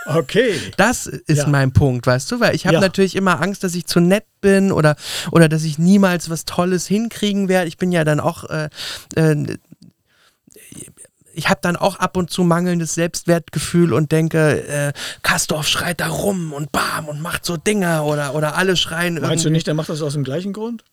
[0.07, 0.59] Okay.
[0.77, 1.47] Das ist Ja.
[1.49, 2.41] mein Punkt, weißt du?
[2.41, 2.81] Weil ich habe Ja.
[2.81, 4.97] natürlich immer Angst, dass ich zu nett bin oder,
[5.33, 7.69] oder dass ich niemals was Tolles hinkriegen werde.
[7.69, 8.45] Ich bin ja dann auch.
[8.45, 8.69] Äh,
[9.17, 9.59] äh,
[11.39, 16.09] ich habe dann auch ab und zu mangelndes Selbstwertgefühl und denke, äh, Kastorf schreit da
[16.09, 19.67] rum und bam und macht so Dinge oder, oder alle schreien Meinst du irgendwie nicht,
[19.69, 20.85] der macht das aus dem gleichen Grund?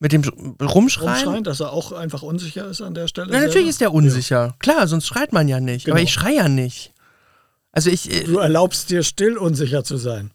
[0.00, 0.22] mit dem
[0.60, 1.10] Rumschreien.
[1.24, 3.28] Rumschreien, dass er auch einfach unsicher ist an der Stelle?
[3.30, 3.68] Na, natürlich selber?
[3.70, 4.54] ist der unsicher.
[4.58, 5.86] Klar, sonst schreit man ja nicht.
[5.86, 6.04] Aber Genau.
[6.08, 6.92] ich schreie ja nicht.
[7.70, 10.32] Also ich, äh, Du erlaubst dir still unsicher zu sein.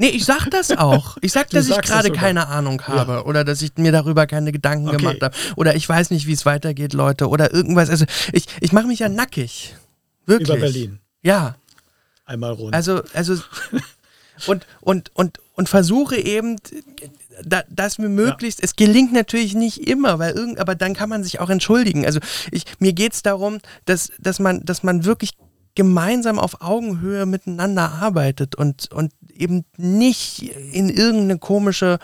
[0.00, 1.16] Nee, ich sag das auch.
[1.20, 2.20] Ich sag, dass ich gerade sogar.
[2.22, 4.96] keine Ahnung habe oder dass ich mir darüber keine Gedanken Okay.
[4.96, 7.90] gemacht habe oder ich weiß nicht, wie es weitergeht, Leute oder irgendwas.
[7.90, 9.76] Also ich, ich mache mich ja nackig.
[10.26, 10.48] Wirklich.
[10.48, 10.98] Über Berlin.
[11.22, 11.54] Ja,
[12.24, 12.74] Einmal rund.
[12.74, 13.36] also also
[14.46, 16.56] und und und und versuche eben
[17.44, 21.24] da, dass mir möglichst, es gelingt natürlich nicht immer, weil irgend, aber dann kann man
[21.24, 22.04] sich auch entschuldigen.
[22.06, 22.20] Also
[22.50, 25.32] ich, mir geht es darum, dass, dass, man, dass man wirklich
[25.74, 31.98] gemeinsam auf Augenhöhe miteinander arbeitet und, und eben nicht in irgendeine komische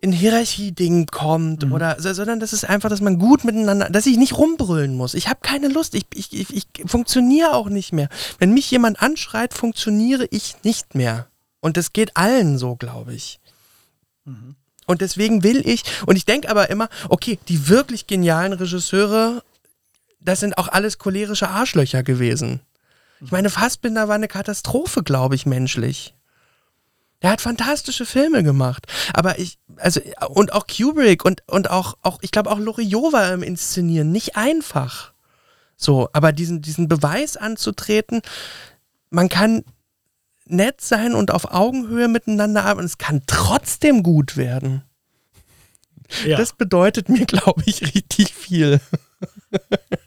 [0.00, 4.18] in Hierarchie-Ding kommt oder so- sondern das ist einfach, dass man gut miteinander, dass ich
[4.18, 5.14] nicht rumbrüllen muss.
[5.14, 5.94] Ich habe keine Lust.
[5.94, 8.10] Ich, ich, ich, ich funktioniere auch nicht mehr.
[8.38, 11.28] Wenn mich jemand anschreit, funktioniere ich nicht mehr.
[11.60, 13.40] Und das geht allen so, glaube ich.
[14.86, 19.42] Und deswegen will ich, und ich denke aber immer, okay, die wirklich genialen Regisseure,
[20.24, 22.60] das sind auch alles cholerische Arschlöcher gewesen.
[23.20, 26.14] Ich meine, Fassbinder war eine Katastrophe, glaube ich, menschlich.
[27.22, 28.86] Der hat fantastische Filme gemacht.
[29.14, 33.32] Aber ich, also, und auch Kubrick und, und auch, auch, ich glaube auch Loriot war
[33.32, 35.12] im Inszenieren nicht einfach.
[35.76, 38.20] So, aber diesen, diesen Beweis anzutreten,
[39.10, 39.64] man kann
[40.46, 44.82] nett sein und auf Augenhöhe miteinander arbeiten, es kann trotzdem gut werden.
[46.26, 46.36] ja.
[46.36, 48.80] Das bedeutet mir, glaube ich, richtig viel.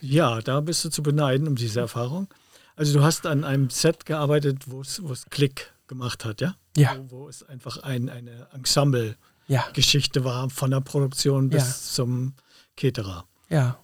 [0.00, 2.28] ja, da bist du zu beneiden um diese Erfahrung.
[2.76, 5.00] Also du hast an einem Set gearbeitet, wo es
[5.30, 6.56] Klick gemacht hat, ja?
[6.76, 6.96] Ja.
[7.08, 11.92] Wo, wo es einfach ein, eine Ensemble-Geschichte Ja, war, von der Produktion bis Ja.
[11.94, 12.34] zum
[12.76, 13.24] Caterer.
[13.48, 13.78] ja.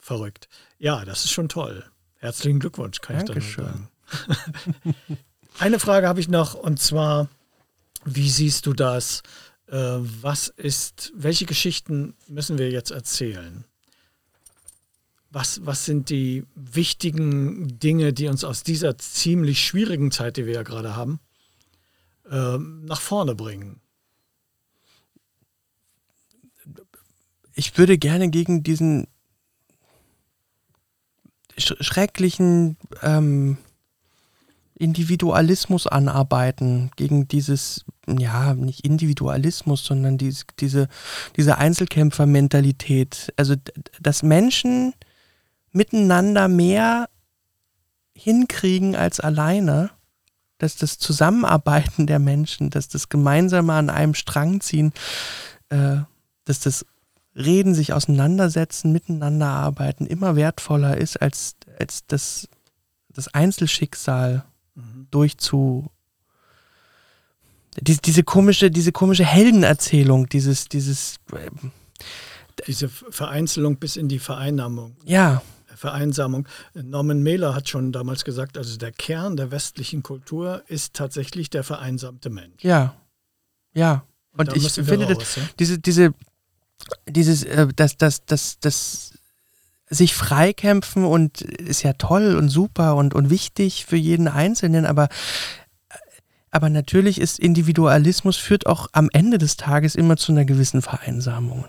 [0.00, 0.48] Verrückt.
[0.78, 1.84] Ja, das ist schon toll.
[2.16, 3.42] Herzlichen Glückwunsch, kann Dankeschön.
[3.42, 4.96] ich da nur sagen.
[5.58, 7.28] Eine Frage habe ich noch und zwar,
[8.06, 9.22] wie siehst du das?
[9.66, 13.64] Äh, was ist, welche Geschichten müssen wir jetzt erzählen?
[15.30, 20.54] Was, was sind die wichtigen Dinge, die uns aus dieser ziemlich schwierigen Zeit, die wir
[20.54, 21.20] ja gerade haben,
[22.30, 23.80] ähm, nach vorne bringen?
[27.54, 29.06] Ich würde gerne gegen diesen
[31.58, 33.58] sch schrecklichen ähm,
[34.78, 40.88] Individualismus anarbeiten, gegen dieses, ja, nicht Individualismus, sondern dies, diese,
[41.36, 43.32] diese Einzelkämpfermentalität.
[43.36, 43.56] Also,
[44.00, 44.94] dass Menschen
[45.78, 47.08] miteinander mehr
[48.14, 49.90] hinkriegen als alleine
[50.58, 54.92] dass das Zusammenarbeiten der Menschen, dass das gemeinsame an einem Strang ziehen,
[55.70, 55.98] äh,
[56.44, 56.84] dass das
[57.34, 62.48] Reden, sich auseinandersetzen, miteinander arbeiten immer wertvoller ist, als, als das,
[63.10, 65.06] das Einzelschicksal mhm.
[65.12, 65.88] durchzu.
[67.80, 71.16] Diese, diese komische, diese komische Heldenerzählung, dieses, dieses.
[71.32, 71.50] Äh,
[72.66, 74.96] diese Vereinzelung bis in die Vereinnahmung.
[75.04, 75.42] Ja.
[75.78, 76.46] Vereinsamung.
[76.74, 81.64] Norman Mailer hat schon damals gesagt, also der Kern der westlichen Kultur ist tatsächlich der
[81.64, 82.62] vereinsamte Mensch.
[82.62, 82.94] Ja.
[83.72, 84.04] Ja.
[84.32, 85.42] Und, Und ich finde, raus, ja?
[85.58, 86.12] diese, diese
[87.08, 89.12] dieses, äh, das, das, das, das
[89.88, 95.08] sich freikämpfen und ist ja toll und super und, und wichtig für jeden Einzelnen, aber,
[96.50, 101.64] aber natürlich ist Individualismus führt auch am Ende des Tages immer zu einer gewissen Vereinsamung.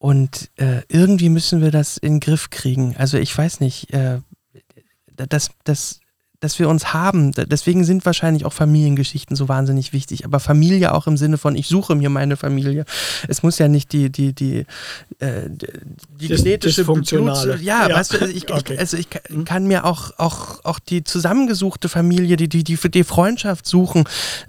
[0.00, 2.96] Und äh, irgendwie müssen wir das in den Griff kriegen.
[2.96, 4.20] Also ich weiß nicht, äh,
[5.14, 5.99] das, das
[6.40, 7.32] dass wir uns haben.
[7.32, 10.24] Deswegen sind wahrscheinlich auch Familiengeschichten so wahnsinnig wichtig.
[10.24, 12.86] Aber Familie auch im Sinne von, ich suche mir meine Familie.
[13.28, 14.66] Es muss ja nicht die, die, die,
[15.18, 17.58] äh, die das, genetische Funktionale.
[17.58, 18.78] Ja, ja, weißt du, also ich, okay.
[18.78, 19.44] also ich hm?
[19.44, 24.04] kann mir auch, auch, auch die zusammengesuchte Familie, die, die, die die Freundschaft suchen.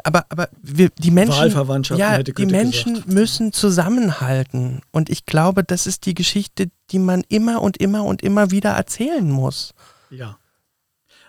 [0.06, 1.52] Aber, aber wir, die Menschen,
[1.98, 3.12] ja, die Menschen gesagt.
[3.12, 4.82] müssen zusammenhalten.
[4.92, 8.72] Und ich glaube, das ist die Geschichte, die man immer und immer und immer wieder
[8.72, 9.74] erzählen muss.
[10.10, 10.38] Ja.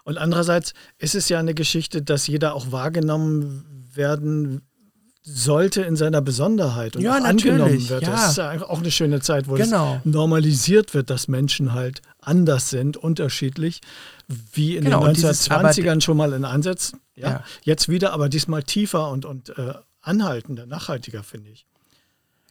[0.05, 4.63] Und andererseits ist es ja eine Geschichte, dass jeder auch wahrgenommen werden
[5.25, 8.03] sollte in seiner Besonderheit und ja, angenommen wird.
[8.03, 8.11] Ja.
[8.11, 9.97] Das ist ja auch eine schöne Zeit, wo genau.
[9.97, 13.81] es normalisiert wird, dass Menschen halt anders sind, unterschiedlich,
[14.53, 16.99] wie in genau, den 1920ern schon mal in Ansätzen.
[17.15, 21.67] Ja, ja, Jetzt wieder, aber diesmal tiefer und, und äh, anhaltender, nachhaltiger, finde ich.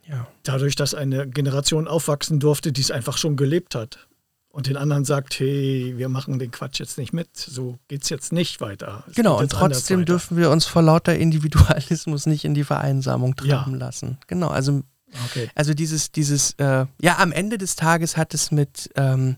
[0.07, 0.27] Ja.
[0.43, 4.07] Dadurch, dass eine Generation aufwachsen durfte, die es einfach schon gelebt hat
[4.51, 8.09] und den anderen sagt, hey, wir machen den Quatsch jetzt nicht mit, so geht es
[8.09, 9.03] jetzt nicht weiter.
[9.07, 13.73] Es genau, und trotzdem dürfen wir uns vor lauter Individualismus nicht in die Vereinsamung treiben
[13.73, 13.77] ja.
[13.77, 14.17] lassen.
[14.27, 14.83] Genau, also,
[15.25, 15.49] okay.
[15.55, 19.37] also dieses, dieses, äh, ja, am Ende des Tages hat es mit, ähm,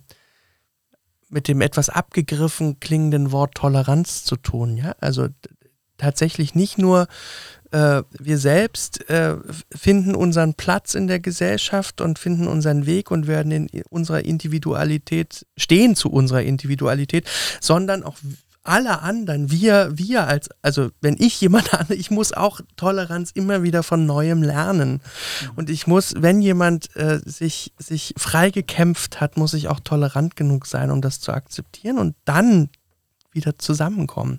[1.30, 4.96] mit dem etwas abgegriffen klingenden Wort Toleranz zu tun, ja.
[5.00, 5.28] Also
[5.98, 7.08] tatsächlich nicht nur
[7.74, 9.36] äh, wir selbst äh,
[9.76, 15.46] finden unseren Platz in der Gesellschaft und finden unseren Weg und werden in unserer Individualität,
[15.58, 17.28] stehen zu unserer Individualität,
[17.60, 18.18] sondern auch
[18.62, 23.64] alle anderen, wir, wir als, also wenn ich jemand an, ich muss auch Toleranz immer
[23.64, 25.02] wieder von neuem lernen.
[25.42, 25.50] Mhm.
[25.56, 30.36] Und ich muss, wenn jemand äh, sich, sich frei gekämpft hat, muss ich auch tolerant
[30.36, 32.70] genug sein, um das zu akzeptieren und dann
[33.32, 34.38] wieder zusammenkommen.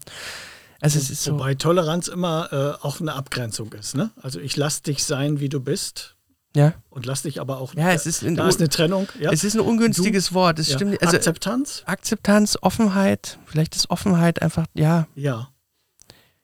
[0.85, 1.33] Also es ist so.
[1.33, 3.97] Wobei Toleranz immer äh, auch eine Abgrenzung ist.
[3.97, 4.11] Ne?
[4.21, 6.15] Also ich lass dich sein, wie du bist.
[6.55, 6.75] Ja.
[6.91, 7.73] Und lass dich aber auch.
[7.75, 9.09] Ja, es ist, da ist eine Trennung.
[9.19, 9.33] Ja.
[9.33, 10.59] Es ist ein ungünstiges du, Wort.
[10.59, 10.77] Es ja.
[10.77, 11.03] stimmt.
[11.03, 11.83] Also, Akzeptanz?
[11.87, 13.39] Akzeptanz, Offenheit.
[13.47, 15.09] Vielleicht ist Offenheit einfach, ja.
[15.15, 15.49] Ja.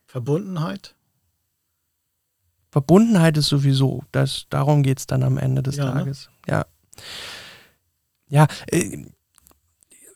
[0.07, 0.95] Verbundenheit?
[2.71, 4.03] Verbundenheit ist sowieso.
[4.11, 5.93] Das, darum geht es dann am Ende des ja, ne?
[5.93, 6.29] Tages.
[6.47, 6.53] Ne?
[6.53, 6.65] Ja.
[8.27, 9.05] Ja, äh,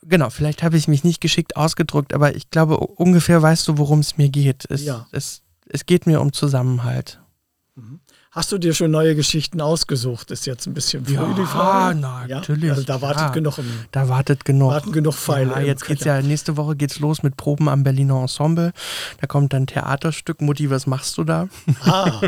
[0.07, 3.99] genau, vielleicht habe ich mich nicht geschickt ausgedrückt, aber ich glaube, ungefähr weißt du, worum
[3.99, 4.65] es mir geht.
[4.69, 5.07] Es, ja.
[5.11, 7.19] es, es geht mir um Zusammenhalt.
[7.75, 7.99] Mhm.
[8.35, 10.29] Hast du dir schon neue Geschichten ausgesucht?
[10.29, 11.97] Ist jetzt ein bisschen früh ja, die Frage.
[11.97, 12.69] Na, ja, natürlich.
[12.69, 13.57] Also da wartet ja, genug.
[13.59, 14.71] Im, da wartet genug.
[14.71, 15.51] Warten genug Pfeile.
[15.51, 18.73] Ja, jetzt geht's ja nächste Woche geht's los mit Proben am Berliner Ensemble.
[19.21, 20.41] Da kommt dann Theaterstück.
[20.41, 21.47] Mutti, was machst du da?
[21.85, 22.19] Ah,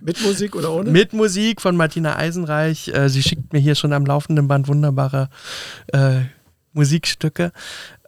[0.00, 0.90] mit Musik oder ohne?
[0.92, 2.88] mit Musik von Martina Eisenreich.
[2.94, 5.30] Äh, sie schickt mir hier schon am laufenden Band wunderbare
[5.88, 6.20] äh,
[6.74, 7.52] Musikstücke.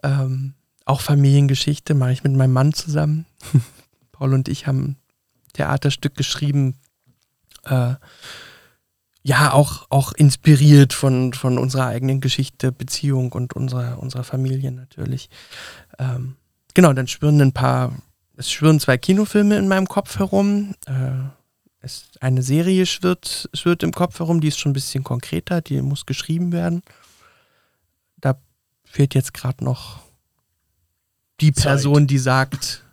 [0.03, 0.53] Ähm,
[0.85, 3.25] auch Familiengeschichte mache ich mit meinem Mann zusammen.
[4.11, 4.97] Paul und ich haben ein
[5.53, 6.75] Theaterstück geschrieben.
[7.65, 7.95] Äh,
[9.23, 15.29] ja, auch, auch inspiriert von, von unserer eigenen Geschichte, Beziehung und unserer, unserer Familie natürlich.
[15.99, 16.37] Ähm,
[16.73, 17.91] genau, dann schwirren ein paar,
[18.37, 20.75] es schwirren zwei Kinofilme in meinem Kopf herum.
[20.85, 21.11] Äh,
[21.81, 25.81] es, eine Serie schwirrt, schwirrt im Kopf herum, die ist schon ein bisschen konkreter, die
[25.81, 26.81] muss geschrieben werden.
[28.89, 29.99] Fehlt jetzt gerade noch
[31.39, 32.09] die Person, Zeit.
[32.09, 32.83] die sagt,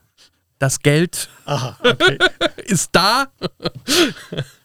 [0.59, 2.19] das Geld Aha, okay.
[2.65, 3.29] ist da.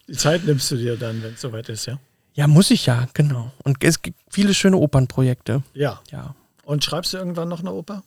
[0.07, 1.99] Die Zeit nimmst du dir dann, wenn es soweit ist, ja?
[2.33, 3.51] Ja, muss ich ja, genau.
[3.63, 5.63] Und es gibt viele schöne Opernprojekte.
[5.73, 6.01] Ja.
[6.11, 6.35] ja.
[6.63, 8.03] Und schreibst du irgendwann noch eine Oper?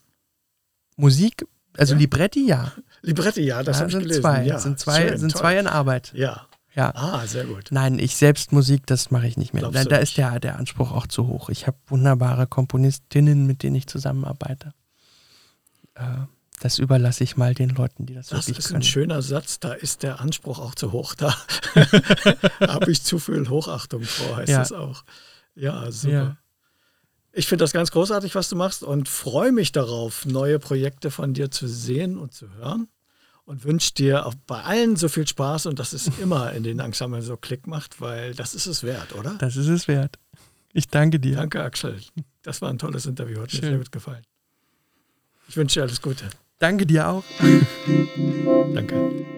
[0.96, 1.46] Musik,
[1.76, 2.00] also ja?
[2.00, 2.72] Libretti, ja.
[3.02, 4.22] Libretti, ja, das ja, habe ich gelesen.
[4.22, 6.12] Zwei, ja, sind zwei, Schön, sind zwei in Arbeit.
[6.14, 6.46] Ja.
[6.74, 6.94] Ja.
[6.94, 7.68] Ah, sehr gut.
[7.70, 9.70] Nein, ich selbst Musik, das mache ich nicht mehr.
[9.70, 11.50] Da, da ist der, der Anspruch auch zu hoch.
[11.50, 14.72] Ich habe wunderbare Komponistinnen, mit denen ich zusammenarbeite.
[15.94, 16.02] Äh,
[16.60, 18.80] das überlasse ich mal den Leuten, die das, das wirklich können.
[18.80, 19.60] Das ist ein schöner Satz.
[19.60, 21.14] Da ist der Anspruch auch zu hoch.
[21.14, 21.34] Da
[22.60, 24.58] habe ich zu viel Hochachtung vor, heißt ja.
[24.60, 25.04] das auch.
[25.54, 26.14] Ja, super.
[26.14, 26.36] Ja.
[27.32, 31.34] Ich finde das ganz großartig, was du machst und freue mich darauf, neue Projekte von
[31.34, 32.88] dir zu sehen und zu hören.
[33.44, 36.78] Und wünsche dir auch bei allen so viel Spaß und dass es immer in den
[36.78, 39.34] Ensemblen so Klick macht, weil das ist es wert, oder?
[39.38, 40.18] Das ist es wert.
[40.72, 41.36] Ich danke dir.
[41.36, 42.00] Danke, Axel.
[42.42, 43.40] Das war ein tolles Interview.
[43.42, 43.60] Hat Schön.
[43.60, 44.22] mir sehr gut gefallen.
[45.48, 46.30] Ich wünsche dir alles Gute.
[46.58, 47.24] Danke dir auch.
[48.74, 49.32] Danke.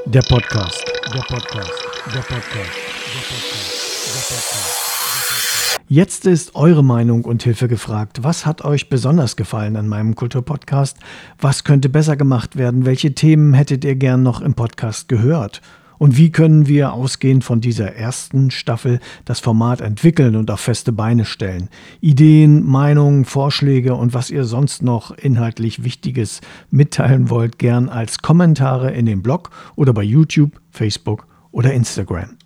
[0.06, 0.84] Der Podcast.
[1.12, 1.72] Der Podcast.
[2.14, 2.46] Der Podcast.
[2.46, 4.06] Der Podcast.
[4.06, 5.80] Der Podcast.
[5.88, 8.22] Jetzt ist eure Meinung und Hilfe gefragt.
[8.22, 10.98] Was hat euch besonders gefallen an meinem Kulturpodcast?
[11.40, 12.86] Was könnte besser gemacht werden?
[12.86, 15.60] Welche Themen hättet ihr gern noch im Podcast gehört?
[16.00, 20.92] Und wie können wir ausgehend von dieser ersten Staffel das Format entwickeln und auf feste
[20.92, 21.68] Beine stellen?
[22.00, 26.40] Ideen, Meinungen, Vorschläge und was ihr sonst noch inhaltlich Wichtiges
[26.70, 32.38] mitteilen wollt, gern als Kommentare in dem Blog oder bei YouTube, Facebook oder Instagram.